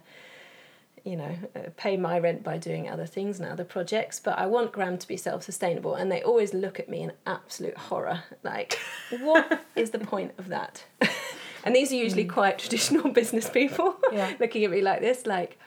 you 1.03 1.15
know, 1.15 1.35
uh, 1.55 1.59
pay 1.77 1.97
my 1.97 2.17
rent 2.17 2.43
by 2.43 2.57
doing 2.57 2.89
other 2.89 3.05
things 3.05 3.39
and 3.39 3.47
other 3.47 3.63
projects, 3.63 4.19
but 4.19 4.39
I 4.39 4.47
want 4.47 4.71
Gram 4.71 4.97
to 4.97 5.07
be 5.07 5.17
self 5.17 5.43
sustainable. 5.43 5.93
And 5.93 6.11
they 6.11 6.23
always 6.23 6.53
look 6.53 6.79
at 6.79 6.89
me 6.89 7.03
in 7.03 7.11
absolute 7.27 7.77
horror 7.77 8.23
like, 8.41 8.79
what 9.19 9.63
is 9.75 9.91
the 9.91 9.99
point 9.99 10.31
of 10.39 10.47
that? 10.47 10.83
and 11.63 11.75
these 11.75 11.91
are 11.91 11.95
usually 11.95 12.25
quite 12.25 12.57
traditional 12.65 13.11
business 13.11 13.49
people 13.49 13.97
Yeah. 14.11 14.33
looking 14.39 14.63
at 14.63 14.71
me 14.71 14.81
like 14.81 15.01
this, 15.01 15.27
like, 15.27 15.59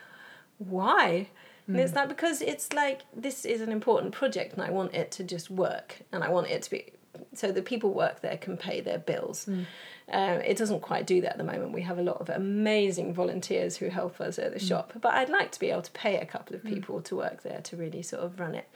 why? 0.58 1.28
And 1.68 1.80
it's 1.80 1.92
mm. 1.92 1.96
like, 1.96 2.08
because 2.08 2.40
it's 2.40 2.72
like, 2.72 3.02
this 3.14 3.44
is 3.44 3.60
an 3.60 3.70
important 3.70 4.12
project 4.12 4.54
and 4.54 4.62
I 4.62 4.70
want 4.70 4.94
it 4.94 5.10
to 5.12 5.24
just 5.24 5.50
work 5.50 6.00
and 6.12 6.24
I 6.24 6.30
want 6.30 6.48
it 6.48 6.62
to 6.62 6.70
be 6.70 6.92
so 7.34 7.52
the 7.52 7.62
people 7.62 7.92
work 7.92 8.20
there 8.20 8.36
can 8.36 8.56
pay 8.56 8.80
their 8.80 8.98
bills. 8.98 9.46
Mm. 9.46 9.66
Um, 10.10 10.40
it 10.40 10.56
doesn't 10.56 10.80
quite 10.80 11.06
do 11.06 11.20
that 11.20 11.32
at 11.32 11.38
the 11.38 11.44
moment. 11.44 11.72
We 11.72 11.82
have 11.82 11.98
a 11.98 12.02
lot 12.02 12.20
of 12.20 12.28
amazing 12.30 13.12
volunteers 13.12 13.76
who 13.76 13.88
help 13.88 14.20
us 14.20 14.38
at 14.38 14.52
the 14.54 14.60
mm. 14.60 14.68
shop, 14.68 14.92
but 15.00 15.14
I'd 15.14 15.28
like 15.28 15.52
to 15.52 15.60
be 15.60 15.70
able 15.70 15.82
to 15.82 15.90
pay 15.92 16.16
a 16.16 16.24
couple 16.24 16.56
of 16.56 16.64
people 16.64 17.02
to 17.02 17.16
work 17.16 17.42
there 17.42 17.60
to 17.60 17.76
really 17.76 18.02
sort 18.02 18.22
of 18.22 18.40
run 18.40 18.54
it. 18.54 18.68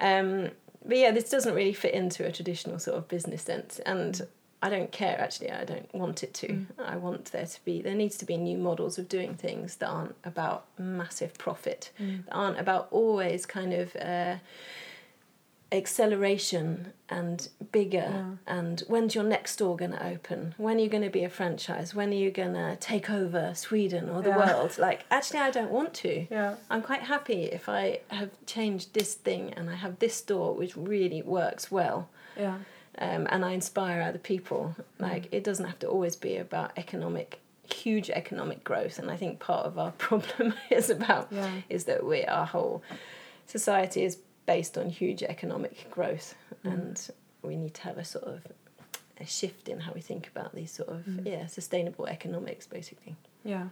Um, 0.00 0.50
but 0.84 0.96
yeah, 0.96 1.10
this 1.10 1.28
doesn't 1.30 1.54
really 1.54 1.72
fit 1.72 1.94
into 1.94 2.24
a 2.24 2.30
traditional 2.30 2.78
sort 2.78 2.96
of 2.96 3.08
business 3.08 3.42
sense, 3.42 3.80
and 3.80 4.26
I 4.60 4.68
don't 4.70 4.90
care 4.90 5.16
actually. 5.20 5.50
I 5.52 5.64
don't 5.64 5.92
want 5.94 6.22
it 6.24 6.34
to. 6.34 6.66
I 6.78 6.96
want 6.96 7.26
there 7.26 7.46
to 7.46 7.64
be 7.64 7.80
there 7.82 7.94
needs 7.94 8.16
to 8.18 8.24
be 8.24 8.36
new 8.36 8.58
models 8.58 8.98
of 8.98 9.08
doing 9.08 9.34
things 9.34 9.76
that 9.76 9.86
aren't 9.88 10.16
about 10.24 10.64
massive 10.78 11.34
profit, 11.38 11.90
that 11.98 12.32
aren't 12.32 12.58
about 12.58 12.88
always 12.90 13.46
kind 13.46 13.72
of. 13.72 13.94
Uh, 13.96 14.36
acceleration 15.70 16.94
and 17.10 17.48
bigger 17.72 18.38
and 18.46 18.80
when's 18.88 19.14
your 19.14 19.22
next 19.24 19.52
store 19.52 19.76
going 19.76 19.90
to 19.90 20.06
open 20.06 20.54
when 20.56 20.78
are 20.78 20.80
you 20.80 20.88
going 20.88 21.02
to 21.02 21.10
be 21.10 21.24
a 21.24 21.28
franchise 21.28 21.94
when 21.94 22.08
are 22.08 22.14
you 22.14 22.30
going 22.30 22.54
to 22.54 22.74
take 22.80 23.10
over 23.10 23.52
sweden 23.54 24.08
or 24.08 24.22
the 24.22 24.30
Yeah. 24.30 24.36
world 24.38 24.78
like 24.78 25.04
actually 25.10 25.40
i 25.40 25.50
don't 25.50 25.70
want 25.70 25.92
to 25.94 26.26
Yeah. 26.30 26.54
i'm 26.70 26.80
quite 26.80 27.02
happy 27.02 27.44
if 27.44 27.68
i 27.68 28.00
have 28.08 28.30
changed 28.46 28.94
this 28.94 29.12
thing 29.12 29.52
and 29.58 29.68
i 29.68 29.74
have 29.74 29.98
this 29.98 30.14
store 30.14 30.54
which 30.54 30.74
really 30.74 31.20
works 31.20 31.70
well 31.70 32.08
yeah, 32.34 32.58
um, 33.00 33.26
and 33.30 33.44
i 33.44 33.52
inspire 33.52 34.00
other 34.02 34.18
people 34.18 34.74
like 34.98 35.28
it 35.32 35.44
doesn't 35.44 35.66
have 35.66 35.78
to 35.78 35.86
always 35.88 36.16
be 36.16 36.36
about 36.36 36.72
economic 36.76 37.40
huge 37.72 38.08
economic 38.10 38.64
growth 38.64 38.98
and 38.98 39.10
i 39.10 39.16
think 39.16 39.38
part 39.40 39.66
of 39.66 39.78
our 39.78 39.90
problem 40.08 40.54
is 40.70 40.90
about 40.90 41.28
Yeah. 41.30 41.50
is 41.68 41.84
that 41.84 42.04
we 42.04 42.24
our 42.24 42.46
whole 42.46 42.82
society 43.46 44.04
is 44.04 44.18
based 44.46 44.78
on 44.78 44.88
huge 44.90 45.22
economic 45.22 45.90
growth 45.90 46.34
Mm. 46.64 46.72
and 46.72 47.10
we 47.42 47.54
need 47.56 47.74
to 47.74 47.82
have 47.82 47.98
a 47.98 48.04
sort 48.04 48.24
of 48.24 48.40
a 49.20 49.26
shift 49.26 49.68
in 49.68 49.78
how 49.80 49.92
we 49.92 50.00
think 50.00 50.26
about 50.34 50.54
these 50.54 50.72
sort 50.72 50.88
of 50.88 51.02
Mm. 51.06 51.26
yeah 51.26 51.46
sustainable 51.46 52.06
economics 52.06 52.66
basically 52.66 53.14
yeah. 53.44 53.68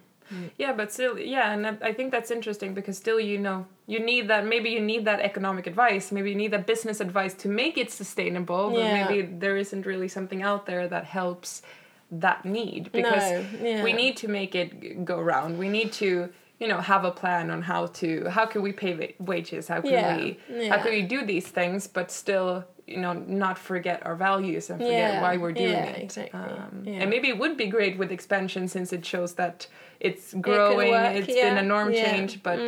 Yeah, 0.58 0.72
but 0.72 0.92
still, 0.92 1.18
yeah, 1.18 1.52
and 1.52 1.66
I- 1.66 1.92
think 1.92 2.12
that's 2.12 2.30
interesting 2.30 2.74
because 2.74 2.96
still, 2.96 3.20
you 3.20 3.38
know, 3.38 3.66
you 3.86 4.00
need 4.00 4.28
that. 4.28 4.44
Maybe 4.46 4.70
you 4.70 4.80
need 4.80 5.04
that 5.04 5.20
economic 5.20 5.66
advice. 5.66 6.10
Maybe 6.12 6.30
you 6.30 6.36
need 6.36 6.50
that 6.52 6.66
business 6.66 7.00
advice 7.00 7.34
to 7.34 7.48
make 7.48 7.78
it 7.78 7.90
sustainable. 7.90 8.70
But 8.70 8.80
Yeah. 8.84 8.94
maybe 9.08 9.22
there 9.22 9.56
isn't 9.56 9.86
really 9.86 10.08
something 10.08 10.42
out 10.42 10.66
there 10.66 10.88
that 10.88 11.04
helps 11.04 11.62
that 12.10 12.44
need 12.44 12.90
because 12.92 13.30
No, 13.32 13.44
yeah. 13.62 13.82
we 13.84 13.92
need 13.92 14.16
to 14.18 14.28
make 14.28 14.54
it 14.54 15.04
go 15.04 15.20
round. 15.20 15.58
We 15.58 15.68
need 15.68 15.92
to, 15.94 16.28
you 16.60 16.68
know, 16.68 16.78
have 16.80 17.04
a 17.04 17.10
plan 17.10 17.50
on 17.50 17.62
how 17.62 17.86
to 18.00 18.28
how 18.36 18.46
can 18.46 18.62
we 18.62 18.72
pay 18.72 18.94
wa- 18.94 19.14
wages? 19.32 19.68
How 19.68 19.80
can 19.80 19.90
Yeah, 19.92 20.16
we 20.16 20.38
yeah. 20.48 20.68
how 20.76 20.82
can 20.82 20.92
we 20.92 21.02
do 21.02 21.24
these 21.24 21.48
things, 21.48 21.86
but 21.86 22.10
still. 22.10 22.64
You 22.86 22.98
know, 22.98 23.12
not 23.14 23.58
forget 23.58 24.06
our 24.06 24.14
values 24.14 24.70
and 24.70 24.78
forget 24.80 25.14
Yeah, 25.14 25.20
why 25.22 25.36
we're 25.38 25.52
doing 25.52 25.70
yeah, 25.72 25.86
it. 25.96 26.02
exactly, 26.04 26.38
Um, 26.40 26.82
yeah. 26.84 27.00
And 27.00 27.10
maybe 27.10 27.28
it 27.28 27.36
would 27.38 27.56
be 27.56 27.66
great 27.66 27.98
with 27.98 28.12
expansion 28.12 28.68
since 28.68 28.92
it 28.92 29.04
shows 29.04 29.34
that 29.34 29.66
it's 29.98 30.32
growing. 30.34 30.90
work, 30.92 31.14
It's 31.16 31.26
been 31.34 31.58
a 31.58 31.62
norm 31.62 31.92
change, 31.92 32.42
but 32.44 32.60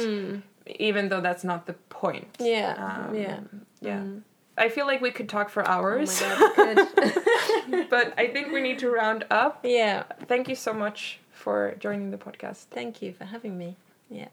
even 0.66 1.08
though 1.08 1.20
that's 1.20 1.44
not 1.44 1.66
the 1.66 1.74
point. 1.88 2.36
yeah 2.40 2.74
Um, 3.08 3.14
yeah 3.14 3.40
Yeah. 3.80 4.02
I 4.56 4.68
feel 4.70 4.86
like 4.86 5.00
we 5.00 5.12
could 5.12 5.28
talk 5.28 5.50
for 5.50 5.62
oh 5.62 5.70
hours, 5.74 6.20
my 6.20 6.52
god 6.56 6.88
but 7.90 8.12
I 8.18 8.26
think 8.32 8.50
we 8.52 8.60
need 8.60 8.78
to 8.80 8.90
round 8.90 9.24
up. 9.30 9.60
yeah 9.62 10.02
Thank 10.26 10.48
you 10.48 10.56
so 10.56 10.72
much 10.74 11.20
for 11.30 11.74
joining 11.78 12.10
the 12.10 12.18
podcast. 12.18 12.66
thank 12.78 13.00
you 13.02 13.12
for 13.12 13.24
having 13.24 13.56
me 13.56 13.76
yeah 14.10 14.28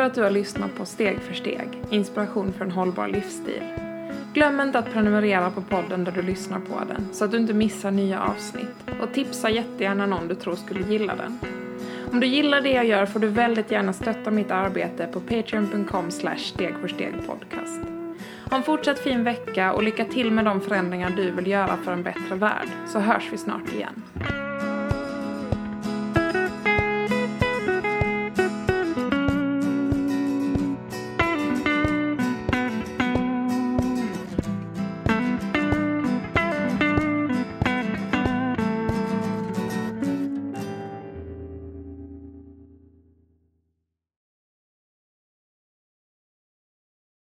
för 0.00 0.06
att 0.06 0.14
du 0.14 0.22
har 0.22 0.30
lyssnat 0.30 0.74
på 0.74 0.84
Steg 0.84 1.18
för 1.18 1.34
steg, 1.34 1.68
inspiration 1.90 2.52
för 2.52 2.64
en 2.64 2.70
hållbar 2.70 3.08
livsstil. 3.08 3.62
Glöm 4.34 4.60
inte 4.60 4.78
att 4.78 4.92
prenumerera 4.92 5.50
på 5.50 5.62
podden 5.62 6.04
där 6.04 6.12
du 6.12 6.22
lyssnar 6.22 6.60
på 6.60 6.80
den 6.88 7.08
så 7.12 7.24
att 7.24 7.30
du 7.30 7.36
inte 7.36 7.54
missar 7.54 7.90
nya 7.90 8.22
avsnitt 8.22 8.90
och 9.02 9.14
tipsa 9.14 9.50
jättegärna 9.50 10.06
någon 10.06 10.28
du 10.28 10.34
tror 10.34 10.56
skulle 10.56 10.80
gilla 10.80 11.16
den. 11.16 11.38
Om 12.12 12.20
du 12.20 12.26
gillar 12.26 12.60
det 12.60 12.70
jag 12.70 12.86
gör 12.86 13.06
får 13.06 13.20
du 13.20 13.28
väldigt 13.28 13.70
gärna 13.70 13.92
stötta 13.92 14.30
mitt 14.30 14.50
arbete 14.50 15.06
på 15.12 15.20
patreon.com 15.20 16.10
steg 16.10 16.74
för 16.80 16.88
steg 16.88 17.14
podcast. 17.26 17.80
Ha 18.50 18.56
en 18.56 18.62
fortsatt 18.62 18.98
fin 18.98 19.24
vecka 19.24 19.72
och 19.72 19.82
lycka 19.82 20.04
till 20.04 20.30
med 20.30 20.44
de 20.44 20.60
förändringar 20.60 21.10
du 21.10 21.30
vill 21.30 21.46
göra 21.46 21.76
för 21.76 21.92
en 21.92 22.02
bättre 22.02 22.34
värld, 22.34 22.68
så 22.86 22.98
hörs 22.98 23.28
vi 23.32 23.38
snart 23.38 23.74
igen. 23.74 24.02